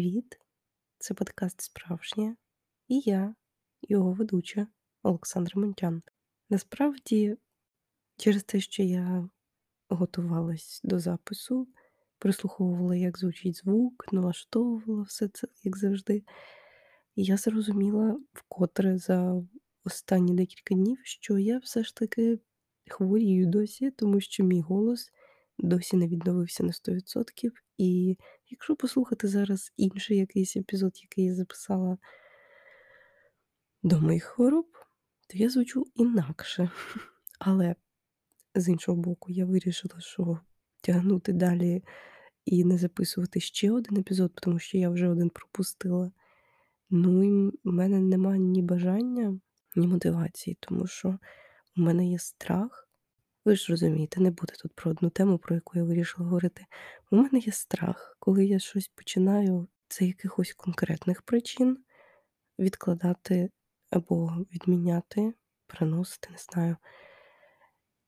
привіт! 0.00 0.40
Це 0.98 1.14
подкаст 1.14 1.60
Справжнє 1.60 2.36
і 2.88 3.02
я, 3.04 3.34
його 3.82 4.12
ведуча 4.12 4.66
Олександра 5.02 5.60
Монтян. 5.60 6.02
Насправді, 6.50 7.36
через 8.16 8.44
те, 8.44 8.60
що 8.60 8.82
я 8.82 9.28
готувалась 9.88 10.80
до 10.84 10.98
запису, 10.98 11.68
прислуховувала, 12.18 12.96
як 12.96 13.18
звучить 13.18 13.56
звук, 13.56 14.12
налаштовувала 14.12 15.02
все 15.02 15.28
це, 15.28 15.48
як 15.64 15.76
завжди, 15.76 16.24
я 17.16 17.36
зрозуміла 17.36 18.20
вкотре 18.32 18.98
за 18.98 19.42
останні 19.84 20.34
декілька 20.34 20.74
днів, 20.74 20.98
що 21.02 21.38
я 21.38 21.58
все 21.58 21.84
ж 21.84 21.96
таки 21.96 22.38
хворію 22.88 23.46
досі, 23.46 23.90
тому 23.90 24.20
що 24.20 24.44
мій 24.44 24.60
голос 24.60 25.10
досі 25.58 25.96
не 25.96 26.08
відновився 26.08 26.64
на 26.64 26.72
100%. 26.72 27.50
І 27.78 28.16
якщо 28.50 28.76
послухати 28.76 29.28
зараз 29.28 29.72
інший 29.76 30.16
якийсь 30.16 30.56
епізод, 30.56 30.92
який 31.02 31.24
я 31.24 31.34
записала 31.34 31.98
до 33.82 34.00
моїх 34.00 34.24
хвороб, 34.24 34.66
то 35.26 35.38
я 35.38 35.50
звучу 35.50 35.86
інакше. 35.94 36.70
Але 37.38 37.74
з 38.54 38.68
іншого 38.68 39.02
боку, 39.02 39.32
я 39.32 39.46
вирішила, 39.46 40.00
що 40.00 40.40
тягнути 40.82 41.32
далі 41.32 41.84
і 42.44 42.64
не 42.64 42.78
записувати 42.78 43.40
ще 43.40 43.70
один 43.70 43.96
епізод, 43.98 44.32
тому 44.34 44.58
що 44.58 44.78
я 44.78 44.90
вже 44.90 45.08
один 45.08 45.30
пропустила. 45.30 46.12
Ну 46.90 47.24
і 47.24 47.58
в 47.64 47.72
мене 47.72 48.00
немає 48.00 48.38
ні 48.38 48.62
бажання, 48.62 49.40
ні 49.76 49.86
мотивації, 49.86 50.56
тому 50.60 50.86
що 50.86 51.18
у 51.76 51.80
мене 51.80 52.10
є 52.10 52.18
страх. 52.18 52.89
Ви 53.50 53.56
ж 53.56 53.66
розумієте, 53.70 54.20
не 54.20 54.30
буде 54.30 54.52
тут 54.62 54.72
про 54.74 54.90
одну 54.90 55.10
тему, 55.10 55.38
про 55.38 55.54
яку 55.54 55.78
я 55.78 55.84
вирішила 55.84 56.24
говорити. 56.24 56.66
У 57.10 57.16
мене 57.16 57.38
є 57.38 57.52
страх, 57.52 58.16
коли 58.18 58.46
я 58.46 58.58
щось 58.58 58.88
починаю 58.88 59.68
з 59.88 60.00
якихось 60.00 60.52
конкретних 60.52 61.22
причин 61.22 61.78
відкладати 62.58 63.50
або 63.90 64.46
відміняти, 64.54 65.34
переносити, 65.66 66.28
не 66.30 66.38
знаю. 66.38 66.76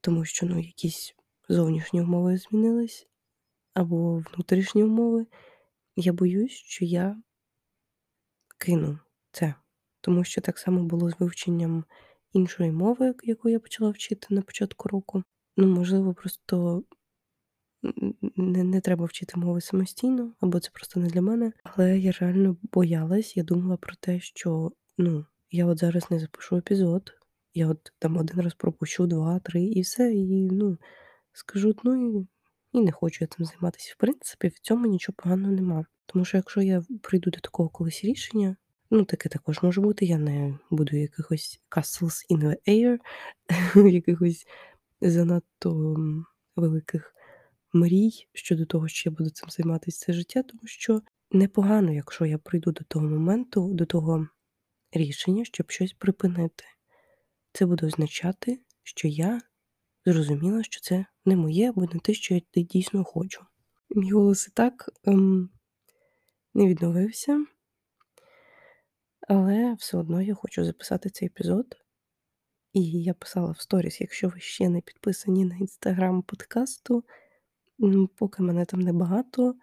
Тому 0.00 0.24
що 0.24 0.46
ну, 0.46 0.58
якісь 0.58 1.14
зовнішні 1.48 2.00
умови 2.00 2.38
змінились, 2.38 3.08
або 3.74 4.18
внутрішні 4.18 4.84
умови. 4.84 5.26
Я 5.96 6.12
боюсь, 6.12 6.52
що 6.52 6.84
я 6.84 7.22
кину 8.58 8.98
це. 9.32 9.54
Тому 10.00 10.24
що 10.24 10.40
так 10.40 10.58
само 10.58 10.82
було 10.82 11.10
з 11.10 11.14
вивченням 11.18 11.84
іншої 12.32 12.70
мови, 12.70 13.14
яку 13.22 13.48
я 13.48 13.60
почала 13.60 13.90
вчити 13.90 14.26
на 14.30 14.42
початку 14.42 14.88
року. 14.88 15.24
Ну, 15.56 15.66
можливо, 15.66 16.14
просто 16.14 16.84
не 18.36 18.64
не 18.64 18.80
треба 18.80 19.04
вчити 19.04 19.38
мови 19.38 19.60
самостійно, 19.60 20.32
або 20.40 20.60
це 20.60 20.70
просто 20.72 21.00
не 21.00 21.06
для 21.06 21.22
мене. 21.22 21.52
Але 21.64 21.98
я 21.98 22.12
реально 22.20 22.56
боялась, 22.72 23.36
я 23.36 23.42
думала 23.42 23.76
про 23.76 23.94
те, 24.00 24.20
що 24.20 24.72
ну, 24.98 25.26
я 25.50 25.66
от 25.66 25.78
зараз 25.78 26.10
не 26.10 26.18
запишу 26.18 26.56
епізод, 26.56 27.12
я 27.54 27.68
от 27.68 27.92
там 27.98 28.16
один 28.16 28.40
раз 28.40 28.54
пропущу, 28.54 29.06
два, 29.06 29.38
три, 29.38 29.62
і 29.62 29.80
все, 29.80 30.12
і 30.12 30.50
ну, 30.50 30.78
скажу, 31.32 31.74
ну 31.84 32.20
і, 32.20 32.26
і 32.72 32.80
не 32.80 32.92
хочу 32.92 33.18
я 33.20 33.26
цим 33.26 33.46
займатися. 33.46 33.94
В 33.96 34.00
принципі, 34.00 34.48
в 34.48 34.58
цьому 34.58 34.86
нічого 34.86 35.16
поганого 35.22 35.52
нема. 35.52 35.86
Тому 36.06 36.24
що 36.24 36.36
якщо 36.36 36.62
я 36.62 36.82
прийду 37.02 37.30
до 37.30 37.40
такого 37.40 37.68
колись 37.68 38.04
рішення, 38.04 38.56
ну 38.90 39.04
таке 39.04 39.28
також 39.28 39.62
може 39.62 39.80
бути, 39.80 40.04
я 40.04 40.18
не 40.18 40.58
буду 40.70 40.96
якихось 40.96 41.60
castles 41.70 42.26
in 42.30 42.38
the 42.38 42.56
air, 42.68 42.98
якихось 43.92 44.46
занадто 45.10 45.96
великих 46.56 47.14
мрій 47.72 48.10
щодо 48.32 48.66
того, 48.66 48.88
що 48.88 49.10
я 49.10 49.16
буду 49.16 49.30
цим 49.30 49.50
займатися 49.50 49.98
все 50.00 50.12
життя, 50.12 50.42
тому 50.42 50.62
що 50.64 51.02
непогано, 51.30 51.92
якщо 51.92 52.26
я 52.26 52.38
прийду 52.38 52.72
до 52.72 52.84
того 52.84 53.08
моменту, 53.08 53.74
до 53.74 53.86
того 53.86 54.28
рішення, 54.92 55.44
щоб 55.44 55.70
щось 55.70 55.92
припинити. 55.92 56.64
Це 57.52 57.66
буде 57.66 57.86
означати, 57.86 58.60
що 58.82 59.08
я 59.08 59.40
зрозуміла, 60.06 60.62
що 60.62 60.80
це 60.80 61.06
не 61.24 61.36
моє 61.36 61.68
або 61.68 61.80
не 61.80 62.00
те, 62.00 62.14
що 62.14 62.34
я 62.34 62.40
дійсно 62.54 63.04
хочу. 63.04 63.44
Мій 63.90 64.10
голос 64.10 64.48
і 64.48 64.50
так 64.50 64.90
ем, 65.04 65.50
не 66.54 66.66
відновився, 66.66 67.46
але 69.28 69.74
все 69.74 69.98
одно 69.98 70.22
я 70.22 70.34
хочу 70.34 70.64
записати 70.64 71.10
цей 71.10 71.26
епізод. 71.26 71.81
І 72.72 73.02
я 73.02 73.14
писала 73.14 73.50
в 73.50 73.60
сторіс, 73.60 74.00
якщо 74.00 74.28
ви 74.28 74.40
ще 74.40 74.68
не 74.68 74.80
підписані 74.80 75.44
на 75.44 75.56
інстаграм 75.56 76.22
подкасту, 76.22 77.04
поки 78.16 78.42
мене 78.42 78.64
там 78.64 78.80
небагато, 78.80 79.54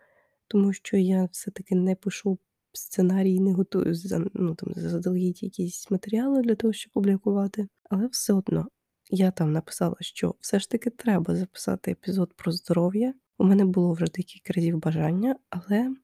тому 0.47 0.74
що 0.74 0.97
я 0.97 1.30
все-таки 1.31 1.75
не 1.75 1.96
пишу 1.96 2.40
сценарій, 2.74 3.40
не 3.40 3.53
готую 3.53 3.96
ну, 4.34 4.56
там, 4.56 4.74
заздалегідь 4.75 5.44
якісь 5.44 5.92
матеріали 5.92 6.42
для 6.42 6.56
того, 6.56 6.74
щоб 6.74 6.94
публікувати. 6.94 7.68
Але 7.90 8.08
все 8.08 8.34
одно 8.34 8.68
я 9.09 9.31
там 9.31 9.53
написала, 9.53 9.96
що 10.00 10.36
все 10.40 10.59
ж 10.59 10.69
таки 10.69 10.90
треба 10.90 11.36
записати 11.36 11.92
епізод 11.92 12.34
про 12.36 12.52
здоров'я. 12.52 13.14
У 13.38 13.44
мене 13.44 13.66
було 13.66 13.94
вже 13.94 14.06
декілька 14.06 14.53
разів 14.53 14.80
бажання, 14.80 15.36
але 15.50 15.96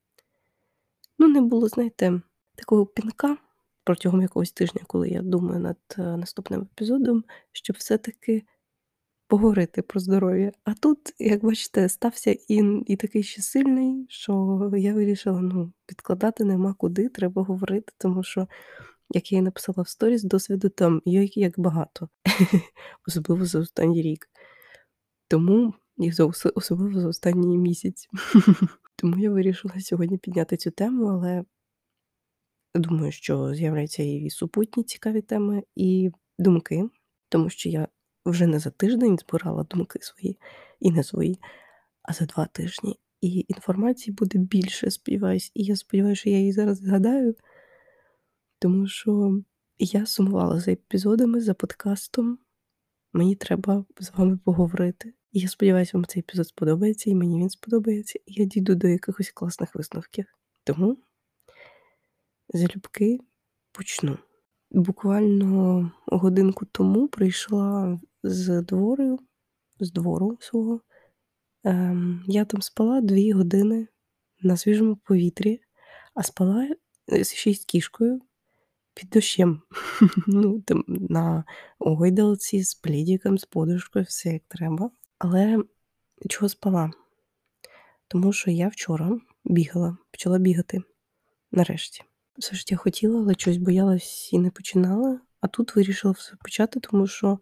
ну, 1.20 1.28
не 1.28 1.42
було, 1.42 1.68
знаєте, 1.68 2.22
такого 2.56 2.86
пінка 2.86 3.38
протягом 3.86 4.22
якогось 4.22 4.52
тижня, 4.52 4.82
коли 4.88 5.10
я 5.10 5.22
думаю 5.22 5.60
над 5.60 5.78
е, 5.98 6.02
наступним 6.02 6.62
епізодом, 6.62 7.24
щоб 7.52 7.76
все-таки 7.80 8.44
поговорити 9.28 9.82
про 9.82 10.00
здоров'я. 10.00 10.52
А 10.64 10.74
тут, 10.74 11.00
як 11.20 11.44
бачите, 11.44 11.90
стався 11.90 12.36
і 12.48 12.82
і 12.88 12.96
такий 12.96 13.24
ще 13.24 13.42
сильний, 13.42 14.06
що 14.10 14.72
я 14.78 14.94
вирішила 14.94 15.42
ну, 15.42 15.74
підкладати 15.86 16.44
нема 16.44 16.74
куди, 16.78 17.10
треба 17.10 17.44
говорити, 17.44 17.94
тому 17.98 18.24
що, 18.24 18.48
як 19.10 19.32
я 19.32 19.38
і 19.38 19.42
написала 19.42 19.84
в 19.84 19.88
сторіс, 19.90 20.24
досвіду 20.24 20.70
там 20.70 21.02
є 21.06 21.30
як 21.34 21.60
багато, 21.60 22.10
особливо 23.08 23.46
за 23.46 23.60
останній 23.60 24.02
рік. 24.02 24.30
Тому 25.28 25.74
і 25.98 26.12
за 26.12 26.26
особливо 26.56 27.00
за 27.00 27.08
останній 27.08 27.58
місяць. 27.58 28.10
Тому 28.96 29.18
я 29.18 29.32
вирішила 29.32 29.80
сьогодні 29.80 30.18
підняти 30.18 30.58
цю 30.58 30.72
тему, 30.72 31.06
але 31.06 31.44
думаю, 32.80 33.12
що 33.12 33.54
з'являються 33.54 34.04
і 34.04 34.30
супутні 34.30 34.84
цікаві 34.84 35.22
теми, 35.22 35.64
і 35.76 36.12
думки, 36.40 36.90
тому 37.30 37.50
що 37.50 37.70
я 37.70 37.88
вже 38.26 38.48
не 38.48 38.60
за 38.60 38.70
тиждень 38.70 39.18
збирала 39.18 39.64
думки 39.64 40.00
свої 40.02 40.40
і 40.80 40.92
не 40.92 41.04
свої, 41.04 41.40
а 42.02 42.14
за 42.14 42.26
два 42.26 42.46
тижні. 42.46 43.00
І 43.22 43.46
інформації 43.48 44.14
буде 44.14 44.40
більше, 44.40 44.92
сподіваюсь. 44.92 45.52
І 45.54 45.64
я 45.64 45.76
сподіваюся, 45.76 46.20
що 46.20 46.30
я 46.30 46.38
її 46.38 46.52
зараз 46.52 46.78
згадаю, 46.78 47.36
тому 48.60 48.88
що 48.88 49.42
я 49.80 50.06
сумувала 50.06 50.60
за 50.60 50.72
епізодами, 50.72 51.42
за 51.42 51.54
подкастом. 51.54 52.40
Мені 53.14 53.36
треба 53.36 53.86
з 54.00 54.12
вами 54.18 54.38
поговорити. 54.38 55.14
І 55.32 55.40
я 55.40 55.48
сподіваюся, 55.48 55.92
вам 55.94 56.06
цей 56.06 56.20
епізод 56.20 56.48
сподобається, 56.48 57.10
і 57.10 57.16
мені 57.16 57.40
він 57.40 57.50
сподобається, 57.50 58.20
і 58.26 58.34
я 58.34 58.46
дійду 58.46 58.76
до 58.76 58.88
якихось 58.88 59.32
класних 59.32 59.76
висновків. 59.76 60.26
Тому 60.64 60.98
залюбки 62.56 63.20
почну. 63.72 64.18
Буквально 64.72 65.92
годинку 66.08 66.66
тому 66.66 67.08
прийшла 67.08 68.00
з 68.24 68.62
двору, 68.62 69.20
з 69.80 69.92
двору 69.92 70.38
свого. 70.42 70.82
Ем, 71.64 72.24
Я 72.28 72.46
там 72.46 72.62
спала 72.62 73.02
дві 73.02 73.32
години 73.32 73.88
на 74.42 74.58
свіжому 74.58 74.96
повітрі, 74.96 75.62
а 76.14 76.24
спала 76.24 76.70
е, 77.14 77.24
ще 77.24 77.52
й 77.52 77.56
з 77.56 77.66
кішкою 77.66 78.22
під 78.94 79.10
дощем. 79.10 79.62
ну, 80.28 80.62
там 80.62 80.84
На 80.88 81.44
гойдалці 81.80 82.64
з 82.64 82.76
плідіком, 82.76 83.38
з 83.38 83.46
подушкою, 83.46 84.06
все 84.06 84.34
як 84.34 84.44
треба. 84.48 84.92
Але 85.18 85.64
чого 86.30 86.50
спала? 86.50 86.92
Тому 88.08 88.34
що 88.34 88.52
я 88.52 88.68
вчора 88.68 89.20
бігала, 89.46 89.98
почала 90.12 90.38
бігати 90.38 90.82
нарешті. 91.52 92.04
Все 92.38 92.56
ж 92.56 92.66
я 92.70 92.78
хотіла, 92.78 93.20
але 93.20 93.34
щось 93.34 93.58
боялась 93.58 94.34
і 94.34 94.40
не 94.40 94.52
починала. 94.52 95.20
А 95.42 95.48
тут 95.48 95.76
вирішила 95.76 96.12
все 96.12 96.36
почати, 96.44 96.80
тому 96.80 97.08
що 97.08 97.40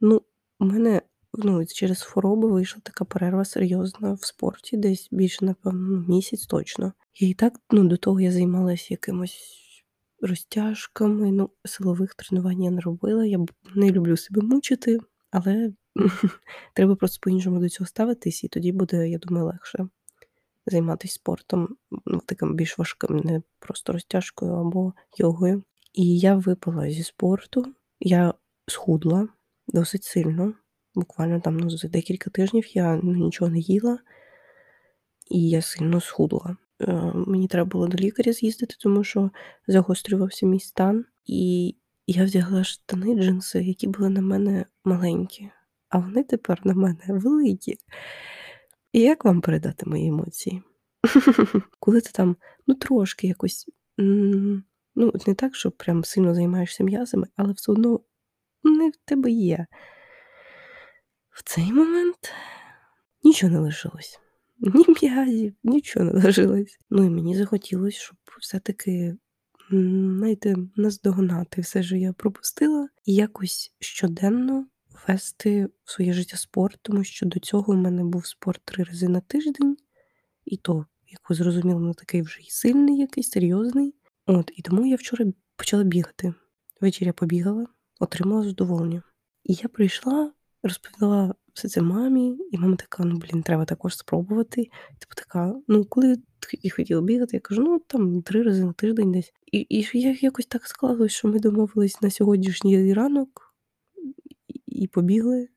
ну, 0.00 0.22
у 0.60 0.64
мене 0.64 1.02
ну, 1.32 1.66
через 1.66 2.02
хвороби 2.02 2.48
вийшла 2.48 2.80
така 2.84 3.04
перерва 3.04 3.44
серйозна 3.44 4.12
в 4.12 4.24
спорті, 4.24 4.76
десь 4.76 5.08
більше, 5.10 5.44
напевно, 5.44 6.04
місяць 6.08 6.46
точно. 6.46 6.92
І 7.14 7.34
так 7.34 7.60
ну, 7.70 7.84
до 7.84 7.96
того 7.96 8.20
я 8.20 8.32
займалася 8.32 8.86
якимось 8.90 9.60
розтяжками, 10.20 11.32
ну, 11.32 11.50
силових 11.64 12.14
тренувань 12.14 12.62
я 12.62 12.70
не 12.70 12.80
робила. 12.80 13.26
Я 13.26 13.46
не 13.74 13.90
люблю 13.90 14.16
себе 14.16 14.42
мучити, 14.42 14.98
але 15.30 15.72
треба 16.74 16.96
просто 16.96 17.18
по-іншому 17.22 17.60
до 17.60 17.68
цього 17.68 17.86
ставитись, 17.88 18.44
і 18.44 18.48
тоді 18.48 18.72
буде, 18.72 19.08
я 19.08 19.18
думаю, 19.18 19.46
легше 19.46 19.88
займатися 20.66 21.14
спортом, 21.14 21.76
ну, 22.06 22.20
таким 22.26 22.54
більш 22.54 22.78
важким, 22.78 23.16
не 23.16 23.42
просто 23.58 23.92
розтяжкою 23.92 24.52
або 24.52 24.92
йогою. 25.18 25.62
І 25.92 26.18
я 26.18 26.34
випала 26.34 26.90
зі 26.90 27.02
спорту, 27.02 27.74
я 28.00 28.34
схудла 28.66 29.28
досить 29.68 30.04
сильно. 30.04 30.54
Буквально 30.94 31.40
там 31.40 31.56
ну, 31.56 31.70
за 31.70 31.88
декілька 31.88 32.30
тижнів 32.30 32.76
я 32.76 33.00
ну, 33.02 33.12
нічого 33.14 33.50
не 33.50 33.58
їла, 33.58 33.98
і 35.30 35.48
я 35.48 35.62
сильно 35.62 36.00
схудла. 36.00 36.56
е, 36.80 36.92
мені 37.14 37.48
треба 37.48 37.70
було 37.70 37.86
до 37.86 37.98
лікаря 37.98 38.32
з'їздити, 38.32 38.74
тому 38.78 39.04
що 39.04 39.30
загострювався 39.66 40.46
мій 40.46 40.60
стан. 40.60 41.04
І 41.26 41.74
я 42.06 42.24
вдягла 42.24 42.64
штани, 42.64 43.14
джинси, 43.14 43.62
які 43.62 43.86
були 43.86 44.08
на 44.10 44.20
мене 44.20 44.66
маленькі, 44.84 45.50
а 45.88 45.98
вони 45.98 46.22
тепер 46.22 46.60
на 46.64 46.74
мене 46.74 47.00
великі. 47.08 47.78
І 48.94 49.00
як 49.00 49.24
вам 49.24 49.40
передати 49.40 49.86
мої 49.86 50.08
емоції? 50.08 50.62
Коли 51.80 52.00
ти 52.00 52.10
там, 52.12 52.36
ну, 52.66 52.74
трошки 52.74 53.26
якось, 53.26 53.70
ну, 53.98 55.12
не 55.26 55.34
так, 55.34 55.56
що 55.56 55.70
прям 55.70 56.04
сильно 56.04 56.34
займаєшся 56.34 56.84
м'язами, 56.84 57.26
але 57.36 57.52
все 57.52 57.72
одно 57.72 58.00
не 58.62 58.88
в 58.90 58.96
тебе 59.04 59.30
є. 59.30 59.66
В 61.30 61.42
цей 61.42 61.72
момент 61.72 62.32
нічого 63.24 63.52
не 63.52 63.58
лишилось. 63.58 64.20
Ні 64.58 64.84
м'язів, 65.02 65.54
нічого 65.64 66.06
не 66.06 66.12
лишилось. 66.12 66.78
Ну 66.90 67.04
і 67.04 67.10
мені 67.10 67.36
захотілося, 67.36 67.98
щоб 67.98 68.16
все-таки, 68.40 69.16
знаєте, 69.70 70.56
наздогнати 70.76 71.60
все, 71.60 71.82
що 71.82 71.96
я 71.96 72.12
пропустила, 72.12 72.88
і 73.04 73.14
якось 73.14 73.74
щоденно 73.80 74.66
вести 75.08 75.68
в 75.84 75.90
своє 75.90 76.12
життя 76.12 76.36
спорт, 76.36 76.78
тому 76.82 77.04
що 77.04 77.26
до 77.26 77.40
цього 77.40 77.72
в 77.72 77.76
мене 77.76 78.04
був 78.04 78.26
спорт 78.26 78.60
три 78.64 78.84
рази 78.84 79.08
на 79.08 79.20
тиждень, 79.20 79.76
і 80.44 80.56
то, 80.56 80.86
як 81.08 81.30
ви 81.30 81.34
зрозуміли, 81.34 81.80
не 81.80 81.94
такий 81.94 82.22
вже 82.22 82.40
й 82.40 82.50
сильний, 82.50 82.98
якийсь 82.98 83.30
серйозний. 83.30 83.94
От, 84.26 84.50
і 84.56 84.62
тому 84.62 84.86
я 84.86 84.96
вчора 84.96 85.26
почала 85.56 85.84
бігати. 85.84 86.34
Ввечері 86.80 87.06
я 87.06 87.12
побігала, 87.12 87.66
отримала 88.00 88.42
задоволення. 88.42 89.02
І 89.44 89.54
я 89.62 89.68
прийшла, 89.68 90.32
розповідала 90.62 91.34
все 91.52 91.68
це 91.68 91.82
мамі, 91.82 92.38
і 92.52 92.58
мама 92.58 92.76
така: 92.76 93.04
ну 93.04 93.16
блін, 93.16 93.42
треба 93.42 93.64
також 93.64 93.96
спробувати. 93.96 94.62
Типу 94.98 95.14
така, 95.16 95.54
ну 95.68 95.84
коли 95.84 96.16
ти 96.38 96.70
хотіла 96.70 97.02
бігати, 97.02 97.36
я 97.36 97.40
кажу, 97.40 97.62
ну 97.62 97.78
там 97.86 98.22
три 98.22 98.42
рази 98.42 98.64
на 98.64 98.72
тиждень 98.72 99.12
десь. 99.12 99.32
І 99.52 99.66
і 99.70 99.88
я 99.92 100.16
якось 100.20 100.46
так 100.46 100.66
склалось, 100.66 101.12
що 101.12 101.28
ми 101.28 101.38
домовились 101.38 102.02
на 102.02 102.10
сьогоднішній 102.10 102.94
ранок 102.94 103.53
і 104.74 104.86
побігли 104.86 105.48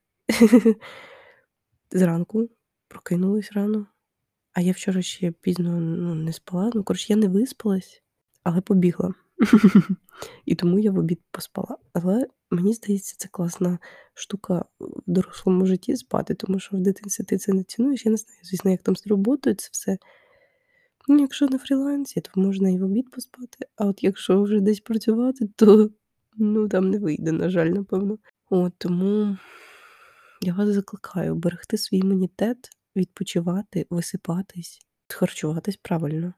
зранку, 1.90 2.48
прокинулись 2.88 3.52
рано. 3.52 3.86
А 4.52 4.60
я 4.60 4.72
вчора 4.72 5.02
ще 5.02 5.30
пізно 5.30 5.80
ну, 5.80 6.14
не 6.14 6.32
спала. 6.32 6.70
Ну, 6.74 6.84
коротше, 6.84 7.06
я 7.08 7.16
не 7.16 7.28
виспалась, 7.28 8.02
але 8.42 8.60
побігла. 8.60 9.14
І 10.44 10.54
тому 10.54 10.78
я 10.78 10.90
в 10.90 10.98
обід 10.98 11.20
поспала. 11.30 11.76
Але 11.92 12.26
мені 12.50 12.72
здається, 12.72 13.14
це 13.18 13.28
класна 13.28 13.78
штука 14.14 14.64
в 14.80 15.02
дорослому 15.06 15.66
житті 15.66 15.96
спати, 15.96 16.34
тому 16.34 16.58
що 16.58 16.76
в 16.76 16.80
дитинстві 16.80 17.24
ти 17.24 17.38
це 17.38 17.52
не 17.52 17.62
цінуєш. 17.62 18.06
Я 18.06 18.10
не 18.10 18.16
знаю, 18.16 18.40
звісно, 18.42 18.70
як 18.70 18.82
там 18.82 18.96
з 18.96 19.06
роботою 19.06 19.56
це 19.56 19.68
все. 19.72 19.98
Ну, 21.08 21.18
Якщо 21.20 21.46
на 21.46 21.58
фрілансі, 21.58 22.20
то 22.20 22.40
можна 22.40 22.70
і 22.70 22.78
в 22.78 22.84
обід 22.84 23.10
поспати. 23.10 23.66
А 23.76 23.86
от 23.86 24.02
якщо 24.02 24.42
вже 24.42 24.60
десь 24.60 24.80
працювати, 24.80 25.48
то 25.56 25.90
ну, 26.36 26.68
там 26.68 26.90
не 26.90 26.98
вийде, 26.98 27.32
на 27.32 27.50
жаль, 27.50 27.66
напевно. 27.66 28.18
От 28.50 28.72
Тому 28.78 29.36
я 30.40 30.54
вас 30.54 30.68
закликаю 30.68 31.34
берегти 31.34 31.78
свій 31.78 31.98
імунітет, 31.98 32.70
відпочивати, 32.96 33.86
висипатись, 33.90 34.86
харчуватись 35.08 35.76
правильно 35.76 36.34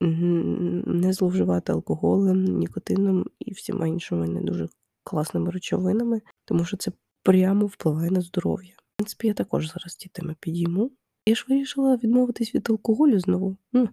не 0.00 1.12
зловживати 1.12 1.72
алкоголем, 1.72 2.44
нікотином 2.44 3.24
і 3.38 3.52
всіма 3.52 3.86
іншими 3.86 4.28
не 4.28 4.40
дуже 4.40 4.68
класними 5.04 5.50
речовинами, 5.50 6.22
тому 6.44 6.64
що 6.64 6.76
це 6.76 6.92
прямо 7.22 7.66
впливає 7.66 8.10
на 8.10 8.20
здоров'я. 8.20 8.74
В 8.76 8.96
принципі, 8.96 9.26
я 9.26 9.34
також 9.34 9.72
зараз 9.72 9.96
ті 9.96 10.08
теми 10.08 10.36
підійму. 10.40 10.90
Я 11.26 11.34
ж 11.34 11.46
вирішила 11.48 11.96
відмовитись 11.96 12.54
від 12.54 12.70
алкоголю 12.70 13.20
знову. 13.20 13.56
Ну, 13.72 13.88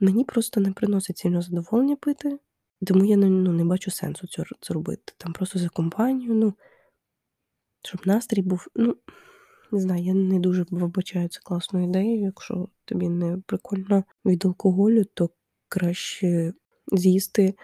Мені 0.00 0.24
просто 0.24 0.60
не 0.60 0.72
приносить 0.72 1.18
сильно 1.18 1.42
задоволення 1.42 1.96
пити, 1.96 2.38
тому 2.84 3.04
я 3.04 3.16
ну, 3.16 3.52
не 3.52 3.64
бачу 3.64 3.90
сенсу 3.90 4.26
цього 4.26 4.46
це 4.60 4.74
робити. 4.74 5.12
Там 5.16 5.32
просто 5.32 5.58
за 5.58 5.68
компанію, 5.68 6.34
ну, 6.34 6.54
щоб 7.84 8.00
настрій 8.06 8.42
був. 8.42 8.66
ну, 8.74 8.96
Не 9.72 9.80
знаю, 9.80 10.04
я 10.04 10.14
не 10.14 10.38
дуже 10.38 10.66
вибачаю 10.70 11.28
це 11.28 11.40
класною 11.42 11.86
ідеєю. 11.86 12.22
Якщо 12.22 12.68
тобі 12.84 13.08
не 13.08 13.38
прикольно 13.46 14.04
від 14.24 14.44
алкоголю, 14.44 15.04
то 15.04 15.30
краще 15.68 16.52
з'їсти 16.92 17.54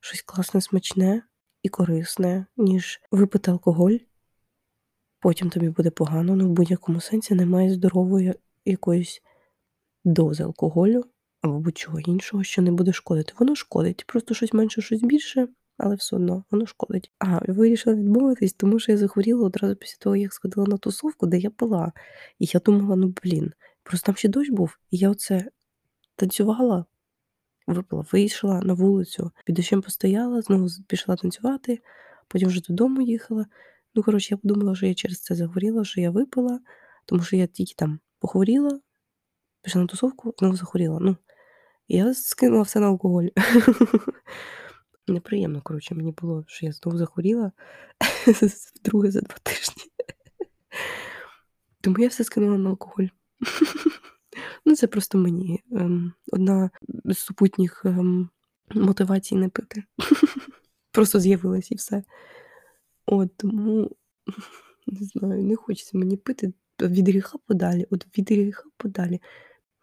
щось 0.00 0.22
класне, 0.22 0.60
смачне 0.60 1.22
і 1.62 1.68
корисне, 1.68 2.46
ніж 2.56 3.00
випити 3.10 3.50
алкоголь. 3.50 3.96
Потім 5.20 5.50
тобі 5.50 5.68
буде 5.68 5.90
погано, 5.90 6.36
ну 6.36 6.48
в 6.48 6.52
будь-якому 6.52 7.00
сенсі 7.00 7.34
немає 7.34 7.70
здорової 7.70 8.34
якоїсь 8.64 9.22
дози 10.04 10.42
алкоголю 10.42 11.04
або 11.42 11.58
будь-чого 11.58 12.00
іншого, 12.00 12.44
що 12.44 12.62
не 12.62 12.72
буде 12.72 12.92
шкодити. 12.92 13.32
Воно 13.38 13.54
шкодить, 13.54 14.04
просто 14.06 14.34
щось 14.34 14.52
менше, 14.52 14.82
щось 14.82 15.02
більше, 15.02 15.48
але 15.76 15.94
все 15.94 16.16
одно 16.16 16.44
воно 16.50 16.66
шкодить. 16.66 17.12
А 17.18 17.52
вирішила 17.52 17.96
відмовитись, 17.96 18.52
тому 18.52 18.78
що 18.78 18.92
я 18.92 18.98
захворіла 18.98 19.46
одразу 19.46 19.76
після 19.76 19.96
того, 19.98 20.16
як 20.16 20.32
сходила 20.32 20.66
на 20.66 20.76
тусовку, 20.76 21.26
де 21.26 21.38
я 21.38 21.50
пила. 21.50 21.92
І 22.38 22.48
я 22.52 22.60
думала, 22.60 22.96
ну 22.96 23.14
блін, 23.22 23.52
просто 23.82 24.06
там 24.06 24.16
ще 24.16 24.28
дощ 24.28 24.50
був, 24.50 24.78
і 24.90 24.96
я 24.96 25.10
оце 25.10 25.48
танцювала 26.16 26.84
випила, 27.74 28.04
вийшла 28.12 28.60
на 28.60 28.74
вулицю, 28.74 29.30
під 29.44 29.56
дощем 29.56 29.82
постояла, 29.82 30.42
знову 30.42 30.68
пішла 30.86 31.16
танцювати, 31.16 31.78
потім 32.28 32.48
вже 32.48 32.60
додому 32.68 33.02
їхала. 33.02 33.46
Ну, 33.94 34.02
коротше, 34.02 34.34
я 34.34 34.38
подумала, 34.38 34.74
що 34.74 34.86
я 34.86 34.94
через 34.94 35.20
це 35.20 35.34
захворіла, 35.34 35.84
що 35.84 36.00
я 36.00 36.10
випила, 36.10 36.60
тому 37.06 37.22
що 37.22 37.36
я 37.36 37.46
тільки 37.46 37.74
там 37.76 38.00
похворіла, 38.18 38.80
пішла 39.62 39.80
на 39.80 39.86
тусовку, 39.86 40.34
знову 40.38 40.56
захворіла. 40.56 40.98
Ну, 41.00 41.16
я 41.88 42.14
скинула 42.14 42.62
все 42.62 42.80
на 42.80 42.86
алкоголь. 42.86 43.28
Неприємно, 45.08 45.62
коротше, 45.62 45.94
мені 45.94 46.12
було, 46.12 46.44
що 46.46 46.66
я 46.66 46.72
знову 46.72 46.98
захворіла 46.98 47.52
вдруге 48.76 49.10
за 49.10 49.20
два 49.20 49.36
тижні. 49.42 49.82
Тому 51.80 51.96
я 51.98 52.08
все 52.08 52.24
скинула 52.24 52.58
на 52.58 52.70
алкоголь. 52.70 53.06
Ну, 54.64 54.76
це 54.76 54.86
просто 54.86 55.18
мені 55.18 55.62
ем, 55.72 56.12
одна 56.32 56.70
з 57.04 57.18
супутніх 57.18 57.82
ем, 57.84 58.30
мотивацій 58.74 59.36
не 59.36 59.48
пити. 59.48 59.84
Просто 60.92 61.20
з'явилась 61.20 61.70
і 61.70 61.74
все. 61.74 62.02
От 63.06 63.36
тому 63.36 63.90
не 64.86 65.06
знаю, 65.06 65.44
не 65.44 65.56
хочеться 65.56 65.98
мені 65.98 66.16
пити 66.16 66.52
від 66.80 67.08
гріха 67.08 67.38
подалі, 67.46 67.86
от 67.90 68.18
від 68.18 68.30
гріха 68.30 68.64
подалі. 68.76 69.20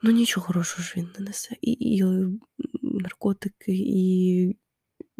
Ну 0.02 0.12
нічого 0.12 0.48
хорошого 0.48 0.84
ж 0.84 0.94
він 0.98 1.10
не 1.20 1.26
несе. 1.26 1.56
І, 1.62 1.72
і 1.72 2.04
наркотики, 2.82 3.74
і 3.76 4.56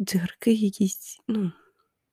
цигарки 0.06 0.52
якісь, 0.52 1.18
ну, 1.28 1.52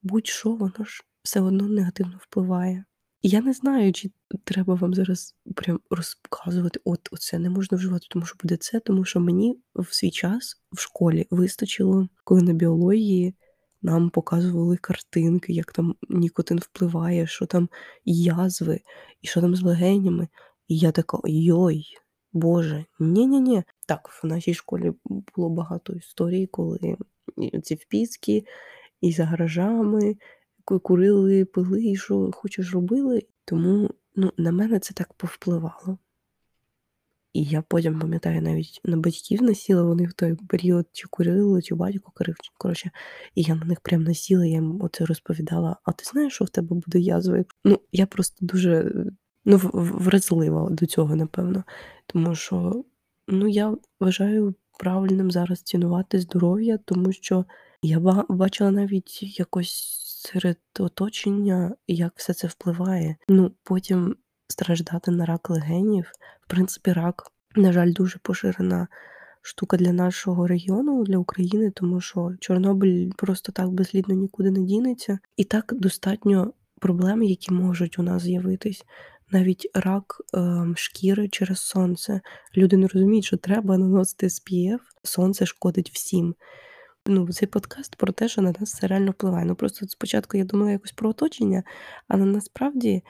будь-що, 0.01 0.55
воно 0.55 0.85
ж 0.85 1.03
все 1.23 1.41
одно 1.41 1.67
негативно 1.67 2.19
впливає. 2.21 2.85
Я 3.25 3.41
не 3.41 3.53
знаю, 3.53 3.93
чи 3.93 4.11
треба 4.43 4.75
вам 4.75 4.93
зараз 4.93 5.35
прям 5.55 5.79
розказувати, 5.89 6.79
от 6.83 7.09
оце 7.11 7.39
не 7.39 7.49
можна 7.49 7.77
вживати, 7.77 8.07
тому 8.09 8.25
що 8.25 8.35
буде 8.43 8.57
це, 8.57 8.79
тому 8.79 9.05
що 9.05 9.19
мені 9.19 9.59
в 9.75 9.93
свій 9.93 10.11
час 10.11 10.61
в 10.71 10.79
школі 10.79 11.27
вистачило, 11.29 12.09
коли 12.23 12.41
на 12.41 12.53
біології 12.53 13.35
нам 13.81 14.09
показували 14.09 14.77
картинки, 14.77 15.53
як 15.53 15.71
там 15.71 15.95
нікотин 16.09 16.59
впливає, 16.59 17.27
що 17.27 17.45
там 17.45 17.69
язви, 18.05 18.81
і 19.21 19.27
що 19.27 19.41
там 19.41 19.55
з 19.55 19.61
легенями. 19.61 20.27
І 20.67 20.77
я 20.77 20.91
така: 20.91 21.17
йой, 21.25 21.85
Боже, 22.33 22.85
ні-ні-ні. 22.99 23.63
Так, 23.87 24.09
в 24.23 24.27
нашій 24.27 24.53
школі 24.53 24.93
було 25.35 25.49
багато 25.49 25.93
історій, 25.93 26.47
коли 26.47 26.97
ці 27.63 27.75
впіски 27.75 28.45
і 29.01 29.11
за 29.11 29.25
гаражами 29.25 30.15
курили, 30.65 31.45
пили 31.45 31.85
і 31.85 31.95
що 31.95 32.31
хочеш 32.33 32.73
робили. 32.73 33.23
Тому 33.45 33.89
ну, 34.15 34.31
на 34.37 34.51
мене 34.51 34.79
це 34.79 34.93
так 34.93 35.13
повпливало. 35.13 35.97
І 37.33 37.43
я 37.43 37.61
потім 37.61 37.99
пам'ятаю, 37.99 38.41
навіть 38.41 38.81
на 38.83 38.97
батьків 38.97 39.41
насіла, 39.41 39.83
вони 39.83 40.05
в 40.05 40.13
той 40.13 40.35
період 40.35 40.85
чи 40.91 41.07
курили, 41.07 41.61
чи 41.61 41.75
батько 41.75 42.11
курив, 42.15 42.35
коротше, 42.57 42.91
і 43.35 43.41
я 43.41 43.55
на 43.55 43.65
них 43.65 43.79
прям 43.79 44.03
насіла, 44.03 44.45
я 44.45 44.51
їм 44.51 44.81
оце 44.81 45.05
розповідала. 45.05 45.77
А 45.83 45.91
ти 45.91 46.05
знаєш, 46.05 46.33
що 46.33 46.45
в 46.45 46.49
тебе 46.49 46.75
буде 46.75 46.99
язва? 46.99 47.45
Ну, 47.65 47.79
я 47.91 48.05
просто 48.05 48.45
дуже 48.45 49.05
ну, 49.45 49.59
вразлива 49.73 50.69
до 50.69 50.85
цього, 50.85 51.15
напевно. 51.15 51.63
Тому 52.07 52.35
що 52.35 52.83
ну, 53.27 53.47
я 53.47 53.75
вважаю 53.99 54.55
правильним 54.79 55.31
зараз 55.31 55.61
цінувати 55.61 56.19
здоров'я, 56.19 56.77
тому 56.85 57.11
що 57.11 57.45
я 57.81 57.99
бачила 58.29 58.71
навіть 58.71 59.39
якось 59.39 59.99
серед 60.25 60.57
оточення, 60.79 61.75
як 61.87 62.13
все 62.15 62.33
це 62.33 62.47
впливає. 62.47 63.15
Ну, 63.29 63.51
потім 63.63 64.15
страждати 64.47 65.11
на 65.11 65.25
рак 65.25 65.49
легенів. 65.49 66.11
В 66.41 66.47
принципі, 66.47 66.93
рак, 66.93 67.31
на 67.55 67.71
жаль, 67.71 67.93
дуже 67.93 68.19
поширена 68.19 68.87
штука 69.41 69.77
для 69.77 69.93
нашого 69.93 70.47
регіону, 70.47 71.03
для 71.03 71.17
України, 71.17 71.71
тому 71.71 72.01
що 72.01 72.31
Чорнобиль 72.39 73.11
просто 73.17 73.51
так 73.51 73.69
безслідно 73.69 74.15
нікуди 74.15 74.51
не 74.51 74.61
дінеться. 74.61 75.19
І 75.37 75.43
так 75.43 75.73
достатньо 75.77 76.53
проблем, 76.79 77.23
які 77.23 77.53
можуть 77.53 77.99
у 77.99 78.03
нас 78.03 78.23
з'явитись. 78.23 78.85
Навіть 79.33 79.69
рак, 79.73 80.21
ем, 80.33 80.73
шкіри 80.77 81.27
через 81.27 81.59
сонце. 81.59 82.21
Люди 82.57 82.77
не 82.77 82.87
розуміють, 82.87 83.25
що 83.25 83.37
треба 83.37 83.77
наносити 83.77 84.27
SPF, 84.27 84.79
сонце 85.03 85.45
шкодить 85.45 85.91
всім. 85.91 86.35
Ну, 87.07 87.27
цей 87.27 87.47
подкаст 87.47 87.95
про 87.95 88.13
те, 88.13 88.27
що 88.27 88.41
на 88.41 88.53
нас 88.59 88.71
це 88.71 88.87
реально 88.87 89.11
впливає. 89.11 89.45
Ну, 89.45 89.55
просто 89.55 89.87
спочатку 89.87 90.37
я 90.37 90.43
думала 90.43 90.71
якось 90.71 90.91
про 90.91 91.09
оточення, 91.09 91.63
але 92.07 92.25
насправді 92.25 93.03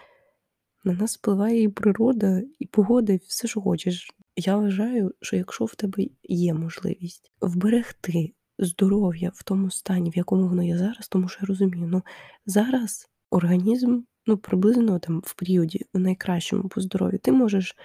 на 0.83 0.93
нас 0.93 1.17
впливає 1.17 1.63
і 1.63 1.67
природа, 1.67 2.41
і 2.59 2.65
погода, 2.65 3.13
і 3.13 3.17
все, 3.27 3.47
що 3.47 3.61
хочеш. 3.61 4.11
Я 4.35 4.57
вважаю, 4.57 5.13
що 5.21 5.35
якщо 5.35 5.65
в 5.65 5.75
тебе 5.75 6.07
є 6.23 6.53
можливість 6.53 7.31
вберегти 7.41 8.33
здоров'я 8.59 9.31
в 9.35 9.43
тому 9.43 9.71
стані, 9.71 10.09
в 10.09 10.17
якому 10.17 10.47
воно 10.47 10.63
є 10.63 10.77
зараз, 10.77 11.07
тому 11.07 11.27
що 11.27 11.39
я 11.41 11.47
розумію, 11.47 11.87
ну 11.87 12.01
зараз 12.45 13.09
організм 13.29 14.01
ну, 14.27 14.37
приблизно 14.37 14.99
там 14.99 15.21
в 15.25 15.33
періоді 15.33 15.85
в 15.93 15.99
найкращому 15.99 16.69
по 16.69 16.81
здоров'ю, 16.81 17.19
ти 17.19 17.31
можеш 17.31 17.75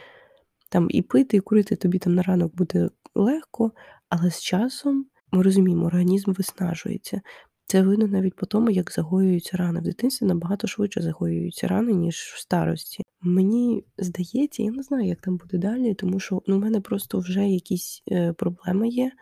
там 0.69 0.87
і 0.91 1.03
пити, 1.03 1.37
і 1.37 1.41
курити 1.41 1.77
тобі 1.77 1.99
там 1.99 2.15
на 2.15 2.23
ранок 2.23 2.55
буде 2.55 2.91
легко, 3.15 3.73
але 4.09 4.31
з 4.31 4.43
часом 4.43 5.07
ми 5.33 5.43
розуміємо, 5.43 5.87
організм 5.87 6.33
виснажується. 6.33 7.21
Це 7.67 7.83
видно 7.83 8.07
навіть 8.07 8.37
по 8.37 8.47
тому, 8.47 8.71
як 8.71 8.93
загоюються 8.93 9.57
рани. 9.57 9.81
В 9.81 9.83
дитинстві 9.83 10.27
набагато 10.27 10.67
швидше 10.67 11.03
загоюються 11.03 11.69
рани, 11.69 11.93
ніж 11.93 12.17
в 12.17 12.41
старості. 12.41 13.05
Мені 13.21 13.85
здається, 13.99 14.63
я 14.63 14.71
не 14.71 14.83
знаю, 14.83 15.09
як 15.09 15.21
там 15.21 15.37
буде 15.37 15.59
далі, 15.59 15.95
тому 15.95 16.21
що 16.21 16.43
ну, 16.47 16.57
в 16.57 16.61
мене 16.61 16.81
просто 16.81 17.19
вже 17.19 17.49
якісь 17.49 18.03
е, 18.13 18.33
проблеми 18.33 18.89
є. 18.89 19.13